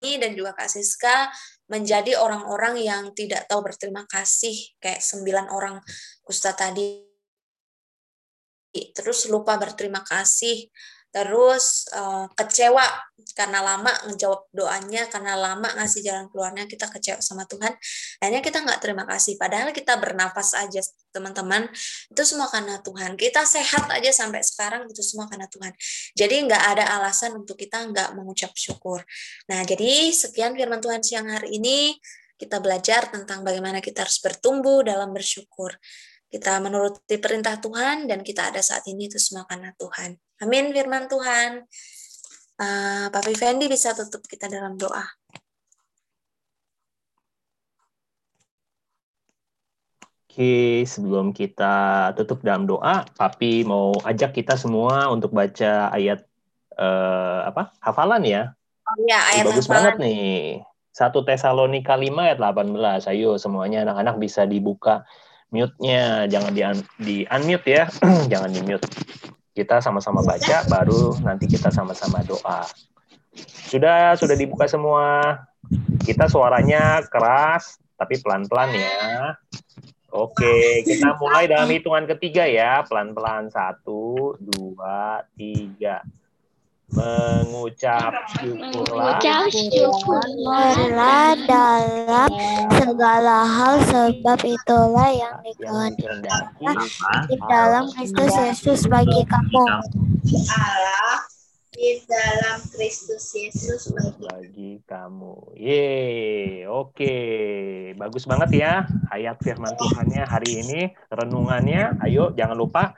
dan 0.00 0.36
juga 0.36 0.54
Kak 0.54 0.70
Siska 0.70 1.32
menjadi 1.66 2.14
orang-orang 2.20 2.78
yang 2.78 3.04
tidak 3.16 3.50
tahu 3.50 3.66
berterima 3.66 4.06
kasih 4.06 4.54
kayak 4.78 5.02
sembilan 5.02 5.50
orang 5.50 5.82
Kusta 6.22 6.54
tadi. 6.54 7.02
Terus 8.70 9.26
lupa 9.32 9.56
berterima 9.56 10.04
kasih 10.04 10.68
terus 11.16 11.88
eh, 11.96 12.28
kecewa 12.36 12.84
karena 13.32 13.64
lama 13.64 13.88
ngejawab 14.04 14.52
doanya 14.52 15.08
karena 15.08 15.32
lama 15.32 15.64
ngasih 15.80 16.04
jalan 16.04 16.28
keluarnya 16.28 16.68
kita 16.68 16.92
kecewa 16.92 17.24
sama 17.24 17.48
Tuhan. 17.48 17.72
Akhirnya 18.20 18.44
kita 18.44 18.60
nggak 18.60 18.80
terima 18.84 19.08
kasih. 19.08 19.40
Padahal 19.40 19.72
kita 19.72 19.96
bernafas 19.96 20.52
aja 20.52 20.84
teman-teman. 21.16 21.72
Itu 22.12 22.22
semua 22.28 22.52
karena 22.52 22.76
Tuhan. 22.84 23.16
Kita 23.16 23.48
sehat 23.48 23.88
aja 23.88 24.12
sampai 24.12 24.44
sekarang 24.44 24.84
itu 24.92 25.00
semua 25.00 25.24
karena 25.24 25.48
Tuhan. 25.48 25.72
Jadi 26.12 26.36
nggak 26.52 26.62
ada 26.76 26.84
alasan 27.00 27.40
untuk 27.40 27.56
kita 27.56 27.80
nggak 27.88 28.12
mengucap 28.12 28.52
syukur. 28.52 29.00
Nah 29.48 29.64
jadi 29.64 30.12
sekian 30.12 30.52
firman 30.52 30.84
Tuhan 30.84 31.00
siang 31.00 31.32
hari 31.32 31.56
ini. 31.56 31.96
Kita 32.36 32.60
belajar 32.60 33.08
tentang 33.08 33.40
bagaimana 33.48 33.80
kita 33.80 34.04
harus 34.04 34.20
bertumbuh 34.20 34.84
dalam 34.84 35.16
bersyukur 35.16 35.72
kita 36.36 36.60
menuruti 36.60 37.16
perintah 37.16 37.56
Tuhan 37.56 38.04
dan 38.04 38.20
kita 38.20 38.52
ada 38.52 38.60
saat 38.60 38.84
ini 38.84 39.08
itu 39.08 39.16
semua 39.16 39.48
karena 39.48 39.72
Tuhan. 39.80 40.20
Amin 40.44 40.68
firman 40.68 41.08
Tuhan. 41.08 41.64
Uh, 42.60 43.08
Papi 43.08 43.32
Fendi 43.32 43.72
bisa 43.72 43.96
tutup 43.96 44.20
kita 44.28 44.44
dalam 44.52 44.76
doa. 44.76 45.00
Oke, 50.28 50.84
sebelum 50.84 51.32
kita 51.32 52.12
tutup 52.12 52.44
dalam 52.44 52.68
doa, 52.68 53.08
Papi 53.16 53.64
mau 53.64 53.96
ajak 54.04 54.36
kita 54.36 54.60
semua 54.60 55.08
untuk 55.08 55.32
baca 55.32 55.88
ayat 55.88 56.20
eh, 56.76 57.40
apa? 57.48 57.72
Hafalan 57.80 58.20
ya. 58.20 58.52
Oh 58.84 58.96
iya, 59.08 59.16
ayat 59.32 59.48
bagus 59.48 59.64
hafalan. 59.64 59.96
banget 59.96 60.04
nih. 60.04 60.36
1 60.92 61.08
Tesalonika 61.24 61.96
5 61.96 62.12
ayat 62.20 62.36
18. 62.36 63.08
Ayo 63.16 63.40
semuanya 63.40 63.88
anak-anak 63.88 64.20
bisa 64.20 64.44
dibuka 64.44 65.08
mute-nya, 65.50 66.26
jangan 66.26 66.52
di, 66.52 66.62
di 66.98 67.16
unmute 67.26 67.68
ya, 67.70 67.84
jangan 68.32 68.50
di 68.50 68.60
mute. 68.62 68.86
Kita 69.56 69.80
sama-sama 69.80 70.20
baca, 70.20 70.66
baru 70.68 71.16
nanti 71.24 71.48
kita 71.48 71.72
sama-sama 71.72 72.20
doa. 72.26 72.68
Sudah, 73.68 74.12
sudah 74.16 74.36
dibuka 74.36 74.68
semua. 74.68 75.40
Kita 76.04 76.28
suaranya 76.28 77.02
keras, 77.08 77.80
tapi 77.96 78.20
pelan-pelan 78.20 78.70
ya. 78.76 79.34
Oke, 80.12 80.86
kita 80.86 81.18
mulai 81.20 81.44
dalam 81.50 81.68
hitungan 81.68 82.04
ketiga 82.08 82.48
ya. 82.48 82.84
Pelan-pelan. 82.86 83.52
Satu, 83.52 84.36
dua, 84.40 85.24
tiga. 85.36 86.00
Mengucap 86.86 88.14
syukurlah. 88.38 89.18
Mengucap 89.18 89.42
syukurlah 89.50 91.34
dalam 91.50 92.30
segala 92.78 93.42
hal 93.42 93.74
sebab 93.90 94.38
itulah 94.46 95.10
yang 95.10 95.36
dikehendaki 95.42 96.66
di 97.26 97.36
dalam 97.50 97.90
Kristus 97.90 98.32
Yesus 98.38 98.80
bagi 98.86 99.26
kamu. 99.26 99.64
Allah 100.46 101.18
di 101.76 102.00
dalam 102.08 102.58
Kristus 102.72 103.34
Yesus 103.34 103.92
bagi 103.92 104.24
bagi 104.24 104.72
kamu. 104.86 105.58
Yeay, 105.58 106.64
oke. 106.70 107.18
Bagus 107.98 108.24
banget 108.30 108.62
ya 108.62 108.72
ayat 109.12 109.36
firman 109.42 109.74
Tuhannya 109.74 110.22
hari 110.22 110.62
ini, 110.62 110.94
renungannya. 111.10 111.98
Ayo 112.06 112.30
jangan 112.32 112.56
lupa 112.56 112.94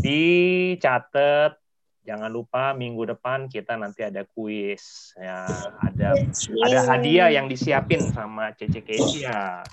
dicatat. 0.00 1.65
Jangan 2.06 2.30
lupa 2.30 2.70
minggu 2.70 3.02
depan 3.02 3.50
kita 3.50 3.74
nanti 3.74 4.06
ada 4.06 4.22
kuis. 4.22 5.10
Ya, 5.18 5.42
ada 5.82 6.14
ada 6.62 6.78
hadiah 6.86 7.34
yang 7.34 7.50
disiapin 7.50 7.98
sama 8.14 8.54
Cece 8.54 8.86
Kesia. 8.86 9.66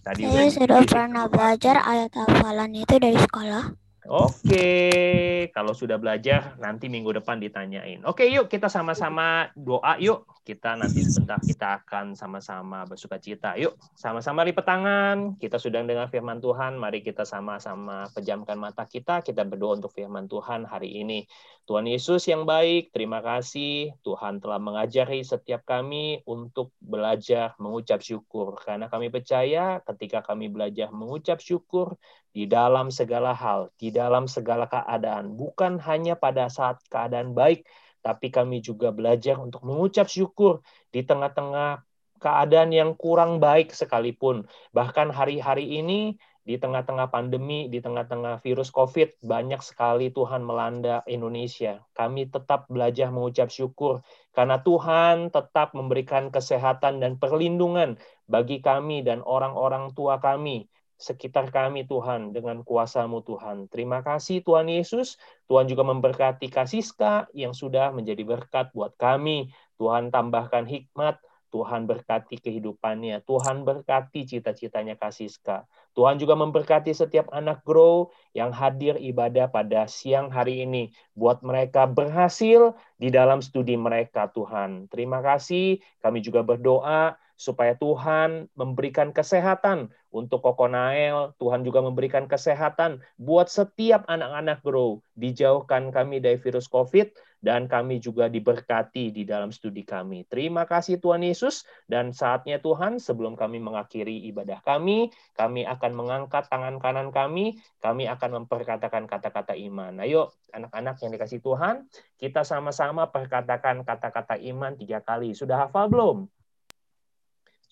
Tadi 0.00 0.24
Saya 0.24 0.48
udah 0.48 0.48
sudah 0.48 0.80
pernah 0.88 1.24
belajar 1.28 1.76
ayat 1.84 2.12
hafalan 2.16 2.72
itu 2.72 2.96
dari 2.96 3.20
sekolah. 3.20 3.83
Oke, 4.04 5.48
kalau 5.56 5.72
sudah 5.72 5.96
belajar 5.96 6.60
nanti 6.60 6.92
minggu 6.92 7.16
depan 7.16 7.40
ditanyain. 7.40 8.04
Oke, 8.04 8.28
yuk 8.28 8.52
kita 8.52 8.68
sama-sama 8.68 9.48
doa 9.56 9.96
yuk. 9.96 10.28
Kita 10.44 10.76
nanti 10.76 11.00
sebentar 11.08 11.40
kita 11.40 11.80
akan 11.80 12.12
sama-sama 12.12 12.84
bersuka 12.84 13.16
cita. 13.16 13.56
Yuk, 13.56 13.80
sama-sama 13.96 14.44
lipat 14.44 14.68
tangan. 14.68 15.16
Kita 15.40 15.56
sudah 15.56 15.80
dengar 15.80 16.12
firman 16.12 16.36
Tuhan. 16.36 16.76
Mari 16.76 17.00
kita 17.00 17.24
sama-sama 17.24 18.04
pejamkan 18.12 18.60
mata 18.60 18.84
kita. 18.84 19.24
Kita 19.24 19.40
berdoa 19.48 19.80
untuk 19.80 19.96
firman 19.96 20.28
Tuhan 20.28 20.68
hari 20.68 21.00
ini. 21.00 21.24
Tuhan 21.64 21.88
Yesus 21.88 22.28
yang 22.28 22.44
baik, 22.44 22.92
terima 22.92 23.24
kasih 23.24 23.96
Tuhan 24.04 24.36
telah 24.44 24.60
mengajari 24.60 25.24
setiap 25.24 25.64
kami 25.64 26.20
untuk 26.28 26.76
belajar 26.76 27.56
mengucap 27.56 28.04
syukur. 28.04 28.60
Karena 28.60 28.92
kami 28.92 29.08
percaya 29.08 29.80
ketika 29.80 30.20
kami 30.20 30.52
belajar 30.52 30.92
mengucap 30.92 31.40
syukur, 31.40 31.96
di 32.34 32.50
dalam 32.50 32.90
segala 32.90 33.30
hal, 33.30 33.70
di 33.78 33.94
dalam 33.94 34.26
segala 34.26 34.66
keadaan, 34.66 35.38
bukan 35.38 35.78
hanya 35.78 36.18
pada 36.18 36.50
saat 36.50 36.82
keadaan 36.90 37.30
baik, 37.30 37.62
tapi 38.02 38.28
kami 38.34 38.58
juga 38.58 38.90
belajar 38.90 39.38
untuk 39.38 39.62
mengucap 39.62 40.10
syukur 40.10 40.60
di 40.90 41.06
tengah-tengah 41.06 41.86
keadaan 42.18 42.74
yang 42.74 42.98
kurang 42.98 43.38
baik 43.38 43.70
sekalipun. 43.70 44.50
Bahkan 44.74 45.14
hari-hari 45.14 45.78
ini 45.78 46.18
di 46.44 46.60
tengah-tengah 46.60 47.08
pandemi, 47.08 47.72
di 47.72 47.80
tengah-tengah 47.80 48.44
virus 48.44 48.68
COVID, 48.68 49.24
banyak 49.24 49.64
sekali 49.64 50.12
Tuhan 50.12 50.44
melanda 50.44 51.00
Indonesia. 51.08 51.80
Kami 51.96 52.28
tetap 52.28 52.68
belajar 52.68 53.08
mengucap 53.08 53.48
syukur 53.48 54.04
karena 54.36 54.60
Tuhan 54.60 55.32
tetap 55.32 55.72
memberikan 55.72 56.28
kesehatan 56.28 57.00
dan 57.00 57.16
perlindungan 57.16 57.96
bagi 58.28 58.60
kami 58.60 59.00
dan 59.00 59.24
orang-orang 59.24 59.96
tua 59.96 60.20
kami 60.20 60.68
sekitar 60.96 61.50
kami 61.50 61.84
Tuhan 61.84 62.32
dengan 62.32 62.62
kuasamu 62.62 63.20
Tuhan. 63.26 63.66
Terima 63.68 64.00
kasih 64.00 64.40
Tuhan 64.40 64.70
Yesus. 64.70 65.18
Tuhan 65.50 65.66
juga 65.66 65.82
memberkati 65.84 66.48
Kasiska 66.48 67.28
yang 67.34 67.52
sudah 67.52 67.90
menjadi 67.90 68.22
berkat 68.22 68.70
buat 68.72 68.94
kami. 68.96 69.50
Tuhan 69.76 70.14
tambahkan 70.14 70.64
hikmat. 70.64 71.18
Tuhan 71.54 71.86
berkati 71.86 72.42
kehidupannya. 72.42 73.22
Tuhan 73.22 73.62
berkati 73.62 74.26
cita-citanya 74.26 74.98
Kasiska. 74.98 75.62
Tuhan 75.94 76.18
juga 76.18 76.34
memberkati 76.34 76.90
setiap 76.90 77.30
anak 77.30 77.62
grow 77.62 78.10
yang 78.34 78.50
hadir 78.50 78.98
ibadah 78.98 79.46
pada 79.46 79.86
siang 79.86 80.34
hari 80.34 80.66
ini. 80.66 80.90
Buat 81.14 81.46
mereka 81.46 81.86
berhasil 81.86 82.74
di 82.98 83.14
dalam 83.14 83.38
studi 83.38 83.78
mereka 83.78 84.26
Tuhan. 84.34 84.90
Terima 84.90 85.22
kasih. 85.22 85.78
Kami 86.02 86.26
juga 86.26 86.42
berdoa 86.42 87.14
supaya 87.34 87.74
Tuhan 87.78 88.46
memberikan 88.54 89.10
kesehatan 89.10 89.90
untuk 90.14 90.46
Koko 90.46 90.70
Nael, 90.70 91.34
Tuhan 91.42 91.66
juga 91.66 91.82
memberikan 91.82 92.30
kesehatan 92.30 93.02
buat 93.18 93.50
setiap 93.50 94.06
anak-anak 94.06 94.62
grow, 94.62 95.02
dijauhkan 95.18 95.90
kami 95.90 96.22
dari 96.22 96.38
virus 96.38 96.70
COVID, 96.70 97.10
dan 97.44 97.68
kami 97.68 98.00
juga 98.00 98.30
diberkati 98.30 99.12
di 99.12 99.26
dalam 99.26 99.52
studi 99.52 99.84
kami. 99.84 100.24
Terima 100.30 100.64
kasih 100.64 101.02
Tuhan 101.02 101.20
Yesus, 101.20 101.66
dan 101.90 102.14
saatnya 102.14 102.62
Tuhan, 102.62 102.96
sebelum 103.02 103.36
kami 103.36 103.60
mengakhiri 103.60 104.24
ibadah 104.32 104.62
kami, 104.64 105.12
kami 105.36 105.66
akan 105.68 105.92
mengangkat 105.92 106.48
tangan 106.48 106.80
kanan 106.80 107.10
kami, 107.12 107.60
kami 107.82 108.08
akan 108.08 108.46
memperkatakan 108.46 109.04
kata-kata 109.04 109.52
iman. 109.58 109.98
Ayo, 110.00 110.32
anak-anak 110.54 110.96
yang 111.04 111.10
dikasih 111.12 111.42
Tuhan, 111.42 111.84
kita 112.16 112.46
sama-sama 112.46 113.10
perkatakan 113.12 113.82
kata-kata 113.84 114.40
iman 114.40 114.72
tiga 114.78 115.04
kali. 115.04 115.36
Sudah 115.36 115.68
hafal 115.68 115.92
belum? 115.92 116.30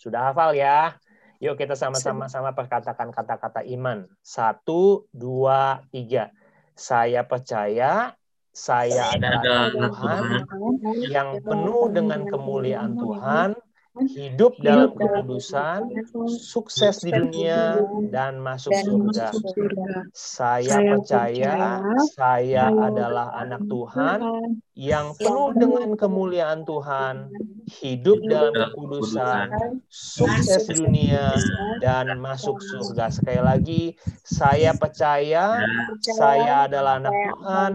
Sudah 0.03 0.35
hafal 0.35 0.59
ya? 0.59 0.99
Yuk 1.39 1.55
kita 1.55 1.79
sama-sama 1.79 2.27
sama 2.27 2.51
perkatakan 2.51 3.15
kata-kata 3.15 3.63
iman. 3.79 4.11
Satu, 4.19 5.07
dua, 5.15 5.87
tiga. 5.95 6.35
Saya 6.75 7.23
percaya 7.23 8.11
saya 8.53 9.15
adalah 9.15 9.71
Tuhan 9.71 10.23
yang 11.09 11.39
penuh 11.41 11.89
dengan 11.89 12.21
kemuliaan 12.27 12.99
Tuhan, 12.99 13.57
hidup 14.01 14.57
dalam 14.65 14.97
kekudusan, 14.97 15.93
sukses 16.41 17.05
di 17.05 17.13
dunia, 17.13 17.77
dan 18.09 18.41
masuk 18.41 18.73
surga. 18.73 19.29
Saya 20.17 20.97
percaya 20.97 21.85
saya 22.17 22.73
adalah 22.73 23.37
anak 23.37 23.61
Tuhan 23.69 24.19
yang 24.73 25.13
penuh 25.21 25.53
dengan 25.53 25.93
kemuliaan 26.01 26.65
Tuhan, 26.65 27.29
hidup 27.69 28.17
dalam 28.33 28.57
kekudusan, 28.57 29.53
sukses 29.93 30.73
di 30.73 30.81
dunia, 30.81 31.37
dan 31.85 32.17
masuk 32.17 32.57
surga. 32.65 33.13
Sekali 33.13 33.43
lagi, 33.45 33.83
saya 34.25 34.73
percaya 34.73 35.61
saya 36.17 36.65
adalah 36.65 36.97
anak 37.05 37.13
Tuhan 37.13 37.73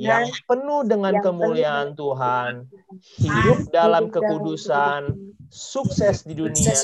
yang 0.00 0.24
penuh 0.48 0.80
dengan 0.88 1.20
kemuliaan 1.20 1.92
Tuhan, 1.92 2.64
hidup 3.20 3.68
dalam 3.68 4.08
kekudusan, 4.08 5.27
sukses 5.48 6.24
di 6.24 6.36
dunia, 6.36 6.76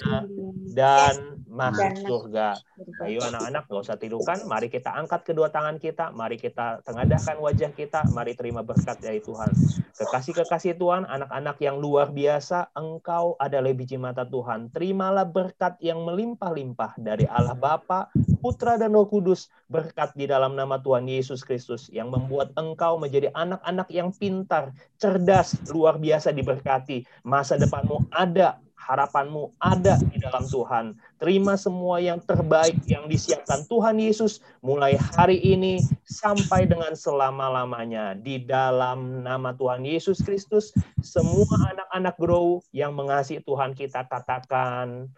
dan 0.72 1.33
masuk 1.54 1.94
surga. 2.02 2.58
Ayo 3.06 3.22
anak-anak, 3.22 3.70
gak 3.70 3.82
usah 3.86 3.98
tidukan. 3.98 4.42
Mari 4.50 4.66
kita 4.66 4.90
angkat 4.90 5.22
kedua 5.22 5.54
tangan 5.54 5.78
kita. 5.78 6.10
Mari 6.10 6.36
kita 6.36 6.82
tengadahkan 6.82 7.38
wajah 7.38 7.70
kita. 7.70 8.02
Mari 8.10 8.34
terima 8.34 8.66
berkat 8.66 8.98
dari 8.98 9.22
Tuhan. 9.22 9.54
Kekasih-kekasih 9.94 10.74
Tuhan, 10.74 11.06
anak-anak 11.06 11.56
yang 11.62 11.78
luar 11.78 12.10
biasa, 12.10 12.74
engkau 12.74 13.38
adalah 13.38 13.70
biji 13.70 13.94
mata 13.94 14.26
Tuhan. 14.26 14.74
Terimalah 14.74 15.22
berkat 15.22 15.78
yang 15.78 16.02
melimpah-limpah 16.02 16.98
dari 16.98 17.30
Allah 17.30 17.54
Bapa, 17.54 18.10
Putra, 18.42 18.74
dan 18.74 18.90
Roh 18.90 19.06
Kudus. 19.06 19.46
Berkat 19.70 20.12
di 20.18 20.26
dalam 20.26 20.58
nama 20.58 20.82
Tuhan 20.82 21.06
Yesus 21.06 21.46
Kristus 21.46 21.86
yang 21.94 22.10
membuat 22.10 22.50
engkau 22.58 22.98
menjadi 22.98 23.30
anak-anak 23.38 23.86
yang 23.94 24.10
pintar, 24.10 24.74
cerdas, 24.98 25.54
luar 25.70 26.02
biasa 26.02 26.34
diberkati. 26.34 27.06
Masa 27.22 27.54
depanmu 27.54 28.10
ada 28.10 28.58
harapanmu 28.84 29.56
ada 29.56 29.96
di 30.12 30.20
dalam 30.20 30.44
Tuhan. 30.44 30.92
Terima 31.16 31.56
semua 31.56 32.04
yang 32.04 32.20
terbaik 32.20 32.76
yang 32.84 33.08
disiapkan 33.08 33.64
Tuhan 33.64 33.96
Yesus 33.96 34.44
mulai 34.60 35.00
hari 35.16 35.40
ini 35.40 35.80
sampai 36.04 36.68
dengan 36.68 36.92
selama-lamanya. 36.92 38.12
Di 38.12 38.44
dalam 38.44 39.24
nama 39.24 39.56
Tuhan 39.56 39.88
Yesus 39.88 40.20
Kristus, 40.20 40.76
semua 41.00 41.72
anak-anak 41.72 42.14
grow 42.20 42.60
yang 42.76 42.92
mengasihi 42.92 43.40
Tuhan 43.40 43.72
kita 43.72 44.04
katakan 44.04 45.08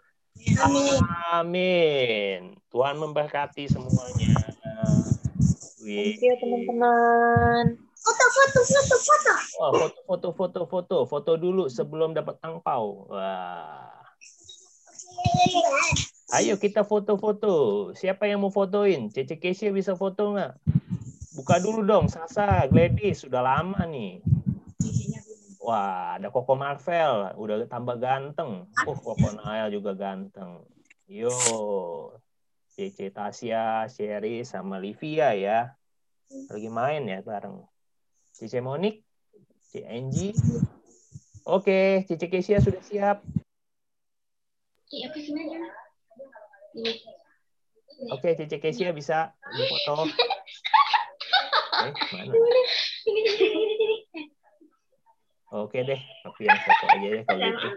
amin. 1.33 2.55
Tuhan 2.69 2.95
memberkati 3.01 3.65
semuanya. 3.67 4.37
Wih. 5.81 6.19
Thank 6.19 6.43
teman-teman. 6.43 7.86
Foto, 8.37 8.59
foto, 8.61 8.95
foto. 9.01 9.31
Wah, 9.57 9.71
foto, 9.73 9.99
foto, 10.05 10.29
foto, 10.37 10.61
foto, 10.69 10.97
foto 11.09 11.31
dulu 11.41 11.65
sebelum 11.73 12.13
dapat 12.13 12.37
angpau. 12.45 13.09
Wah. 13.09 13.97
Ayo 16.37 16.59
kita 16.61 16.85
foto-foto. 16.85 17.89
Siapa 17.97 18.29
yang 18.29 18.45
mau 18.45 18.53
fotoin? 18.53 19.09
Cece 19.09 19.41
Kesia 19.41 19.73
bisa 19.73 19.97
foto 19.97 20.37
nggak? 20.37 20.53
Buka 21.33 21.57
dulu 21.61 21.85
dong, 21.85 22.05
Sasa, 22.09 22.65
Gladys, 22.69 23.25
sudah 23.25 23.41
lama 23.41 23.85
nih. 23.85 24.21
Wah, 25.61 26.17
ada 26.17 26.33
Koko 26.33 26.53
Marvel, 26.57 27.33
udah 27.37 27.65
tambah 27.69 27.97
ganteng. 27.97 28.65
Oh, 28.85 28.97
Koko 28.97 29.33
Nael 29.33 29.69
juga 29.73 29.93
ganteng. 29.97 30.65
Yo, 31.05 31.31
Cece 32.73 33.09
Tasya, 33.13 33.85
Sherry, 33.89 34.45
sama 34.45 34.81
Livia 34.81 35.33
ya. 35.37 35.73
Lagi 36.51 36.69
main 36.69 37.07
ya 37.07 37.23
bareng. 37.23 37.63
Cice 38.37 38.61
Monik, 38.61 39.01
Angie. 39.89 40.37
Oke, 41.41 42.05
Cici 42.05 42.29
Kesia 42.29 42.61
sudah 42.61 42.85
siap. 42.85 43.17
Oke, 48.13 48.37
Cici 48.37 48.57
Kesia 48.61 48.93
bisa 48.93 49.33
foto. 49.41 50.05
Eh, 51.77 51.93
mana? 52.09 52.33
Oke 55.61 55.85
deh, 55.85 56.01
tapi 56.25 56.41
yang 56.49 56.57
foto 56.57 56.85
aja 56.89 57.07
ya 57.13 57.21
kalau 57.21 57.41
gitu. 57.53 57.67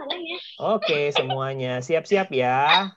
Oke, 0.56 1.00
semuanya 1.12 1.84
siap-siap 1.84 2.32
ya. 2.32 2.88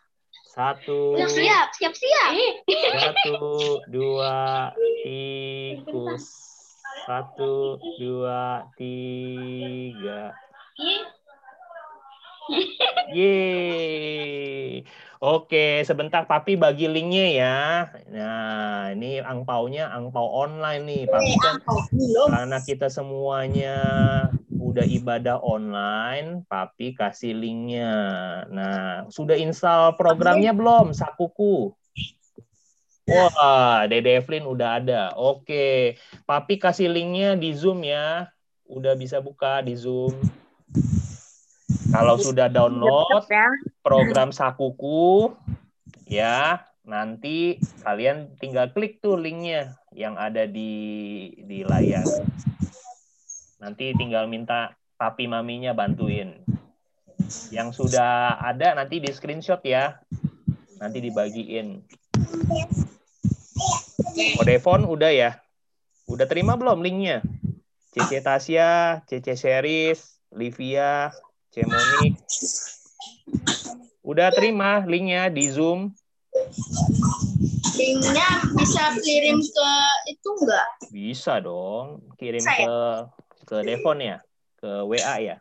Satu, 0.47 1.20
Siap, 1.28 1.76
siap, 1.76 1.91
siap. 1.91 2.32
satu, 2.72 3.84
dua, 3.91 4.72
tikus. 5.03 6.53
Satu, 7.02 7.82
dua, 7.98 8.70
tiga. 8.78 10.38
Yeay. 13.18 14.84
Oke, 15.24 15.88
sebentar 15.88 16.28
Papi 16.28 16.60
bagi 16.60 16.84
linknya 16.91 17.28
ya. 17.32 17.60
Nah, 18.12 18.91
ini 18.91 19.24
angpaunya 19.24 19.88
angpau 19.88 20.28
online 20.28 20.84
nih. 20.84 21.04
Papi 21.08 21.34
kan 21.39 21.56
karena 22.28 22.58
kita 22.60 22.91
semuanya 22.91 23.76
udah 24.60 24.84
ibadah 24.84 25.39
online, 25.39 26.44
Papi 26.48 26.91
kasih 26.91 27.39
linknya. 27.39 27.94
Nah, 28.52 29.08
sudah 29.08 29.39
install 29.39 29.96
programnya 29.96 30.52
belum? 30.52 30.91
Sakuku. 30.91 31.72
Wah, 33.04 33.84
Dede 33.91 34.16
Evelyn 34.16 34.47
udah 34.47 34.80
ada. 34.80 35.01
Oke, 35.20 35.99
Papi 36.24 36.56
kasih 36.56 36.88
linknya 36.88 37.36
di 37.36 37.51
Zoom 37.51 37.84
ya. 37.84 38.32
Udah 38.64 38.95
bisa 38.95 39.20
buka 39.20 39.60
di 39.60 39.76
Zoom. 39.76 40.16
Kalau 41.93 42.18
sudah 42.18 42.49
download 42.49 43.28
ya. 43.30 43.45
program 43.86 44.34
Sakuku, 44.34 45.30
ya 46.10 46.64
nanti 46.84 47.62
kalian 47.86 48.34
tinggal 48.41 48.74
klik 48.74 48.97
tuh 48.97 49.16
linknya 49.16 49.78
yang 49.93 50.18
ada 50.18 50.49
di 50.49 51.30
di 51.45 51.62
layar. 51.62 52.08
Nanti 53.62 53.93
tinggal 53.93 54.26
minta 54.26 54.74
papi 54.97 55.30
maminya 55.30 55.76
bantuin. 55.76 56.41
Yang 57.54 57.84
sudah 57.84 58.41
ada 58.41 58.74
nanti 58.74 58.97
di 58.97 59.14
screenshot 59.14 59.62
ya. 59.62 60.01
Nanti 60.82 60.97
dibagiin. 60.97 61.84
Odefon 64.40 64.84
udah 64.86 65.12
ya? 65.14 65.32
Udah 66.10 66.28
terima 66.28 66.60
belum 66.60 66.84
linknya? 66.84 67.24
CC 67.94 68.26
Tasya, 68.26 69.06
CC 69.06 69.38
Seris, 69.38 70.20
Livia, 70.34 71.14
Cemonik. 71.54 72.18
Udah 74.04 74.34
terima 74.34 74.84
linknya 74.84 75.30
di 75.30 75.48
Zoom? 75.48 75.94
Linknya 77.78 78.30
bisa 78.58 78.98
kirim 79.00 79.40
ke 79.40 79.70
itu 80.10 80.30
enggak? 80.42 80.68
Bisa 80.92 81.34
dong. 81.40 82.02
Kirim 82.18 82.42
Bisa 82.44 82.54
ya? 82.60 82.68
ke 82.68 82.78
ke 83.48 83.58
Devon 83.64 84.00
ya? 84.02 84.18
Ke 84.58 84.84
WA 84.84 85.16
ya? 85.22 85.38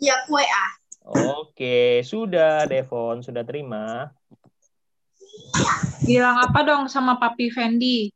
Ya 0.00 0.16
WA. 0.30 0.64
Oke, 1.04 2.06
sudah 2.06 2.64
Devon, 2.70 3.20
sudah 3.20 3.42
terima. 3.42 4.14
Bilang 6.04 6.36
apa 6.40 6.64
dong 6.64 6.88
sama 6.88 7.20
Papi 7.20 7.52
Fendi? 7.52 8.08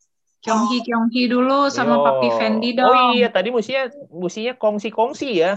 Kyonghi 0.44 0.84
Kyonghi 0.84 1.24
dulu 1.28 1.72
sama 1.72 2.00
Yo. 2.00 2.04
Papi 2.04 2.28
Fendi 2.36 2.76
dong. 2.76 2.92
Oh 2.92 3.16
iya, 3.16 3.32
tadi 3.32 3.48
mestinya 3.48 3.88
mestinya 4.12 4.52
kongsi-kongsi 4.56 5.40
ya 5.40 5.56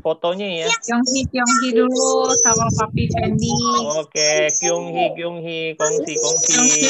fotonya 0.00 0.64
ya. 0.64 0.66
Kyonghi 0.84 1.26
Kyonghi 1.28 1.68
dulu 1.74 2.30
sama 2.44 2.66
Papi 2.78 3.10
Fendi. 3.12 3.52
Oke, 3.98 4.48
Kyunghi, 4.58 5.04
Kyunghi, 5.16 5.62
kongsi, 5.74 6.12
kongsi. 6.18 6.52
Kyunghi, 6.54 6.82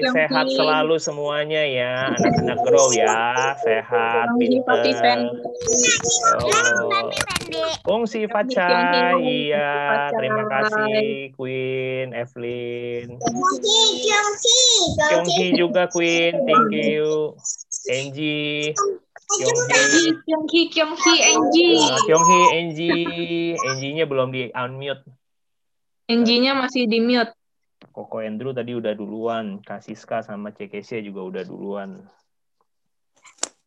Kyunghi. 0.00 0.14
Sehat 0.14 0.46
selalu 0.52 0.96
semuanya 1.00 1.62
ya, 1.64 2.12
anak-anak 2.14 2.58
grow 2.64 2.88
ya, 2.94 3.54
sehat, 3.62 4.26
Kyonghi 4.34 4.58
Papi 4.64 4.90
pinter. 4.90 5.00
Fendi. 5.00 5.36
Oh. 6.40 7.10
Kongsi 7.84 8.24
Kyunghi, 8.26 9.50
iya, 9.52 10.08
terima 10.16 10.44
kasih 10.48 11.30
Queen, 11.36 12.16
Evelyn. 12.16 13.20
Kyunghi 15.12 15.46
juga 15.54 15.86
Queen, 15.92 16.32
thank 16.48 16.72
you. 16.72 17.36
Angie, 17.84 18.72
Kyunghi, 19.24 20.04
Kyonghi 20.24 20.60
Kyonghi 20.68 21.14
Enji. 21.32 21.68
Ah, 21.80 21.98
Kyunghi, 22.04 22.40
Angie, 22.52 23.56
Angie-nya 23.56 24.04
belum 24.04 24.28
di 24.30 24.52
unmute. 24.52 25.04
Enjinya 26.04 26.52
masih 26.52 26.84
di 26.84 27.00
mute. 27.00 27.32
Koko 27.94 28.20
Andrew 28.20 28.52
tadi 28.52 28.76
udah 28.76 28.92
duluan, 28.92 29.62
Kasiska 29.64 30.20
sama 30.20 30.52
CKC 30.52 31.00
juga 31.00 31.24
udah 31.24 31.42
duluan. 31.48 31.90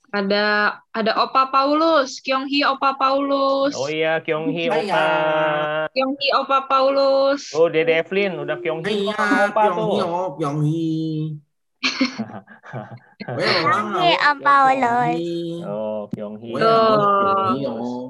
Ada 0.08 0.78
ada 0.95 1.12
Opa 1.20 1.51
Paulus, 1.51 2.24
Kyonghi 2.24 2.64
Opa 2.64 2.95
Paulus. 2.95 3.76
Oh 3.76 3.91
iya, 3.91 4.24
Kyunghi, 4.24 4.72
Iya, 4.72 4.80
Opa. 4.80 5.03
Kyonghi 5.91 6.28
Opa 6.38 6.60
Paulus. 6.70 7.51
Oh, 7.51 7.68
Dede 7.68 7.99
Evelyn, 7.99 8.39
udah 8.39 8.58
Kyunghi 8.62 9.10
Iya, 9.10 9.18
sama 9.18 9.51
Opa 9.51 9.64
tuh. 9.74 9.91
Pyonghi, 10.39 10.80
oh, 11.36 11.47
Weh, 13.38 13.53
orang 13.63 13.86
Pyonghi, 14.41 15.61
oh. 15.65 16.09
Pyonghi. 16.09 16.51
Oh, 16.57 17.53
oh. 17.69 18.07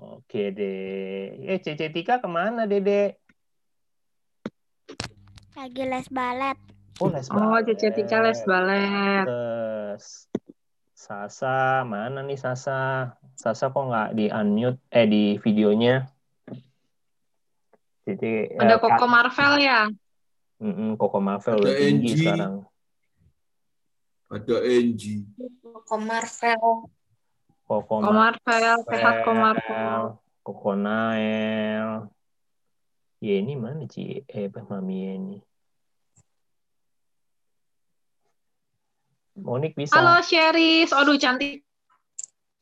Oke 0.00 0.54
deh. 0.54 1.34
Eh, 1.50 1.58
Cece 1.58 1.90
Tika 1.90 2.22
ke 2.22 2.28
mana, 2.30 2.64
Dede? 2.64 3.18
Lagi 5.58 5.84
les 5.84 6.06
balet. 6.08 6.56
Oh, 7.02 7.10
les 7.10 7.26
Oh, 7.28 7.36
balet. 7.36 7.74
Cece 7.74 7.90
Tika 7.92 8.22
les 8.22 8.40
balet. 8.46 9.26
Terus. 9.26 10.30
Sasa, 10.94 11.82
mana 11.82 12.22
nih 12.22 12.38
Sasa? 12.38 13.12
Sasa 13.34 13.72
kok 13.72 13.88
nggak 13.88 14.14
di 14.14 14.28
unmute, 14.30 14.80
eh 14.92 15.08
di 15.08 15.40
videonya? 15.40 16.06
Jadi, 18.04 18.56
Ada 18.56 18.76
Koko 18.78 19.06
Marvel 19.08 19.60
ya? 19.60 19.88
Koko 20.60 21.18
Marvel 21.24 21.56
Ada 21.56 21.64
udah 21.64 21.74
tinggi 21.80 22.12
Angie. 22.12 22.20
sekarang. 22.20 22.54
Ada 24.28 24.56
Angie. 24.60 25.24
Koko 25.64 25.96
Marvel. 25.96 26.64
Koko 27.64 27.80
Koko 27.80 28.12
Marvel, 28.12 28.76
sehat 28.84 29.14
Koko 29.24 29.32
Marvel. 29.40 30.02
Koko 30.44 30.70
Nael. 30.76 32.12
Ya 33.24 33.34
ini 33.40 33.56
mana 33.56 33.88
Ci? 33.88 34.20
Eh, 34.28 34.52
Mami 34.52 34.98
ini. 35.16 35.36
Monik 39.40 39.72
bisa. 39.72 39.96
Halo 39.96 40.20
Sheris, 40.20 40.92
aduh 40.92 41.16
cantik. 41.16 41.64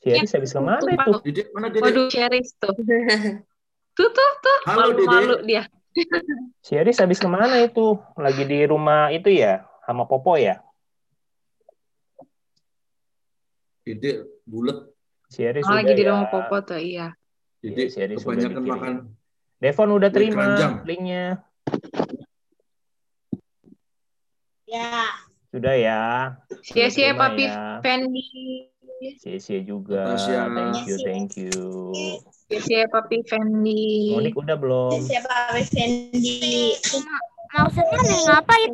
Sheris 0.06 0.30
habis 0.30 0.54
ke 0.54 0.62
mana 0.62 0.78
itu? 0.86 1.12
Dedek, 1.26 1.46
mana 1.50 1.66
Dedek? 1.74 1.82
Waduh 1.82 2.06
Sheris 2.14 2.54
tuh. 2.62 2.74
Tuh 3.98 4.06
tuh 4.14 4.30
tuh, 4.38 4.58
Halo, 4.70 4.94
malu-malu 4.94 5.42
Dedek. 5.42 5.66
Dia. 5.92 6.04
Sheris 6.62 6.98
habis 7.00 7.18
ke 7.18 7.28
mana 7.28 7.58
itu? 7.60 7.96
Lagi 8.14 8.44
di 8.44 8.58
rumah 8.64 9.08
itu 9.10 9.28
ya? 9.30 9.64
Sama 9.84 10.04
Popo 10.04 10.36
ya? 10.36 10.60
Dedek 13.84 14.28
bulat. 14.44 14.84
Sheris 15.32 15.64
Oh, 15.64 15.72
udah 15.72 15.80
lagi 15.80 15.92
di 15.96 16.04
ya. 16.04 16.08
rumah 16.12 16.28
Popo 16.28 16.56
tuh, 16.64 16.80
iya. 16.80 17.12
Dedek 17.64 17.88
Sheris 17.88 18.20
sudah 18.20 18.36
kebanyakan 18.36 18.60
dikirim. 18.62 18.72
makan. 18.76 18.94
Devon 19.58 19.90
udah 19.90 20.10
terima 20.14 20.34
keranjang. 20.38 20.72
linknya. 20.86 21.24
Ya. 24.68 24.92
Sudah 25.48 25.74
ya. 25.74 26.00
Sia-sia 26.60 27.16
Papi 27.16 27.48
ya. 27.48 27.80
Fendi. 27.80 28.24
Sia-sia 28.98 29.60
juga. 29.62 30.18
Thank 30.18 30.86
you, 30.90 30.96
thank 31.06 31.30
you. 31.38 31.58
Sia-sia 32.50 32.90
Papi 32.90 33.22
Fendi. 33.22 34.10
Monik 34.14 34.34
udah 34.34 34.56
belum? 34.58 34.98
Siapa 34.98 35.54
Fendi? 35.62 36.74
Maksudnya 37.48 37.98
nih 38.04 38.20
ngapain? 38.28 38.70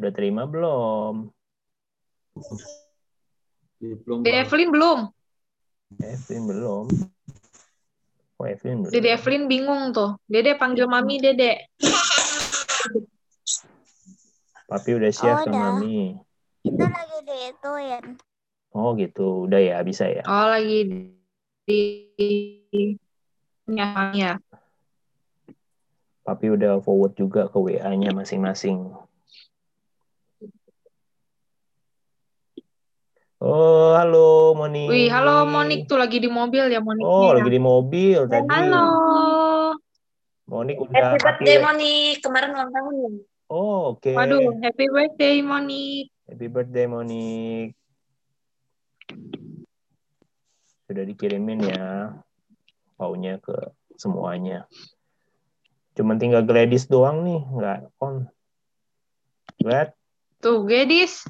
Udah 0.00 0.12
terima 0.14 0.48
belum? 0.48 1.28
Belum. 3.82 4.18
Dede 4.22 4.46
Evelyn 4.46 4.70
belum. 4.70 4.98
Evelyn 6.00 6.42
belum. 6.48 6.84
Oh, 8.40 8.46
Evelyn 8.48 8.76
belum. 8.86 8.92
Dede 8.94 9.08
Evelyn 9.12 9.44
bingung 9.50 9.92
tuh. 9.92 10.16
Dede 10.24 10.56
panggil 10.56 10.86
Mami 10.88 11.18
Dede. 11.20 11.68
Papi 14.70 14.90
udah 14.96 15.12
siap 15.12 15.44
Oh, 15.44 15.44
ke 15.44 15.50
udah. 15.52 15.60
Mami. 15.76 16.16
Kita 16.64 16.86
lagi 16.88 17.18
diituin. 17.26 18.04
Oh 18.72 18.96
gitu, 18.96 19.44
udah 19.44 19.60
ya 19.60 19.76
bisa 19.84 20.08
ya. 20.08 20.24
Oh 20.24 20.48
lagi 20.48 20.88
di 21.68 21.80
ya, 23.68 23.84
Mami 23.92 24.18
ya. 24.24 24.32
Papi 26.24 26.46
udah 26.54 26.80
forward 26.80 27.12
juga 27.12 27.52
ke 27.52 27.58
WA-nya 27.60 28.16
masing-masing. 28.16 28.96
Oh, 33.42 33.92
halo 33.98 34.54
Monik. 34.54 34.86
Wih, 34.86 35.10
halo 35.10 35.44
Monik 35.50 35.90
tuh 35.90 35.98
lagi 35.98 36.22
di 36.22 36.30
mobil 36.30 36.70
ya 36.70 36.78
Moniknya 36.78 37.10
Oh, 37.10 37.34
ya. 37.34 37.42
lagi 37.42 37.50
di 37.50 37.60
mobil 37.60 38.18
tadi. 38.30 38.48
Halo. 38.48 38.86
Monik 40.46 40.78
udah 40.78 40.94
Happy 40.94 41.18
birthday, 41.20 41.56
happy- 41.58 41.64
Moni. 41.66 41.94
Kemarin 42.22 42.48
ulang 42.54 42.70
tahun 42.70 42.94
ya? 42.96 43.10
Oh, 43.52 43.98
oke. 43.98 44.14
Waduh, 44.14 44.62
happy 44.62 44.86
birthday 44.88 45.34
Monik. 45.42 46.06
Happy 46.30 46.46
birthday 46.48 46.86
Monik. 46.86 47.74
Sudah 50.84 51.04
dikirimin 51.04 51.60
ya 51.64 52.12
paunya 52.96 53.38
ke 53.38 53.54
semuanya. 53.96 54.66
Cuman 55.92 56.16
tinggal 56.16 56.44
Gladys 56.44 56.88
doang 56.88 57.24
nih, 57.24 57.40
nggak 57.42 57.78
on. 58.00 58.28
Glad, 59.60 59.92
Tuh, 60.42 60.66
Gedis. 60.66 61.22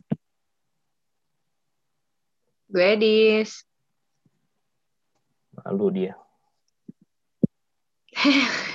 Gedis. 2.72 3.66
malu 5.52 5.92
dia. 5.92 6.16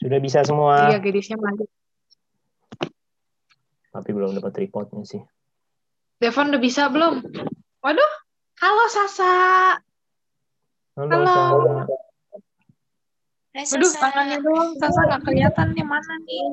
Sudah 0.00 0.18
bisa 0.18 0.40
semua, 0.42 0.90
Iya, 0.90 0.98
Gedisnya 0.98 1.36
maju. 1.36 1.64
tapi 3.90 4.10
belum 4.14 4.38
dapat 4.38 4.54
tripodnya 4.54 5.02
sih. 5.02 5.18
Devon 6.20 6.52
udah 6.52 6.60
bisa 6.60 6.92
belum? 6.92 7.24
Waduh, 7.80 8.12
halo 8.60 8.84
Sasa. 8.92 9.32
Halo, 10.92 11.16
Halo. 11.16 11.88
Hai, 13.56 13.64
Waduh, 13.64 13.88
Sasa. 13.88 14.04
tangannya 14.04 14.38
doang. 14.44 14.76
Sasa 14.76 15.00
nggak 15.00 15.22
kelihatan 15.24 15.72
nih 15.72 15.80
mana 15.88 16.14
nih. 16.28 16.44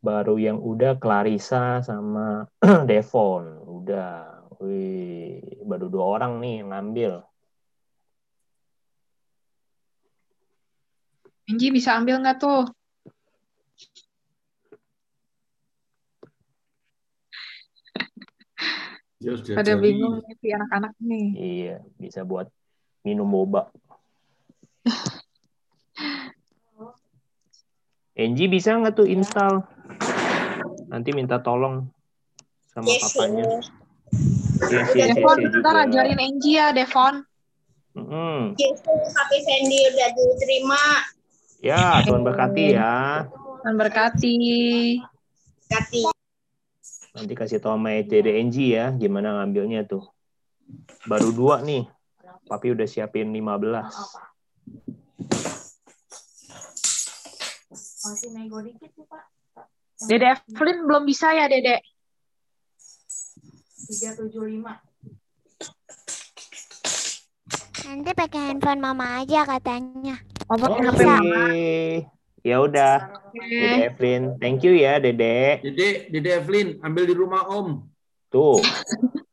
Baru 0.00 0.40
yang 0.40 0.56
udah 0.56 0.96
Clarissa 0.96 1.84
sama 1.84 2.48
Devon. 2.88 3.60
Udah. 3.68 4.40
Wih, 4.64 5.44
baru 5.68 5.92
dua 5.92 6.04
orang 6.16 6.40
nih 6.40 6.64
yang 6.64 6.72
ngambil. 6.72 7.12
Angie 11.44 11.76
bisa 11.76 11.92
ambil 12.00 12.24
nggak 12.24 12.40
tuh? 12.40 12.77
Sudah 19.18 19.58
Pada 19.58 19.74
jadi. 19.74 19.82
bingung 19.82 20.22
nih 20.22 20.34
si 20.38 20.48
anak-anak 20.54 20.94
nih. 21.02 21.26
Iya, 21.34 21.76
bisa 21.98 22.22
buat 22.22 22.46
minum 23.02 23.26
boba. 23.26 23.66
Angie 28.18 28.46
bisa 28.46 28.74
nggak 28.74 28.94
tuh 28.94 29.06
install? 29.06 29.62
Nanti 30.90 31.10
minta 31.14 31.38
tolong 31.38 31.86
sama 32.70 32.90
Yes, 32.90 33.02
papanya. 33.10 33.44
yes. 33.46 33.66
Yes, 34.58 34.90
yes, 34.90 34.90
yes, 34.94 35.14
Devon, 35.18 35.38
yes 35.38 35.52
ntar 35.60 35.74
juga. 35.74 35.82
ajarin 35.86 36.18
Angie 36.18 36.54
ya, 36.58 36.66
Devon. 36.74 37.14
Mm-mm. 37.94 38.54
Yesus, 38.54 39.10
Papi 39.14 39.38
Fendi 39.42 39.78
udah 39.90 40.08
diterima. 40.14 40.82
Ya, 41.58 42.02
Tuhan 42.06 42.22
berkati 42.22 42.64
ya. 42.74 43.26
Dan 43.66 43.74
berkati. 43.74 44.38
Kati. 45.66 46.17
Nanti 47.18 47.34
kasih 47.34 47.58
tau 47.58 47.74
sama 47.74 47.90
Angie 47.98 48.78
ya, 48.78 48.94
gimana 48.94 49.42
ngambilnya 49.42 49.82
tuh. 49.90 50.06
Baru 51.10 51.34
dua 51.34 51.66
nih. 51.66 51.90
Papi 52.46 52.70
udah 52.70 52.86
siapin 52.86 53.34
15. 53.34 53.82
Dede 60.06 60.26
Evelyn 60.30 60.78
belum 60.86 61.02
bisa 61.02 61.34
ya, 61.34 61.50
Dede? 61.50 61.82
Nanti 67.82 68.10
pakai 68.14 68.40
handphone 68.52 68.78
mama 68.78 69.18
aja 69.18 69.42
katanya. 69.42 70.22
Oh, 70.46 70.54
pakai 70.54 70.86
HP 70.86 71.00
Oke. 71.02 71.08
mama. 71.10 71.44
Ya 72.46 72.62
udah, 72.62 73.10
Dede 73.34 73.90
Evelyn. 73.90 74.38
Thank 74.38 74.62
you 74.62 74.78
ya, 74.78 75.02
Dede. 75.02 75.62
Dede, 75.62 76.08
Dede 76.10 76.30
Evelyn, 76.38 76.78
ambil 76.82 77.04
di 77.06 77.14
rumah 77.14 77.44
Om. 77.50 77.84
Tuh, 78.30 78.60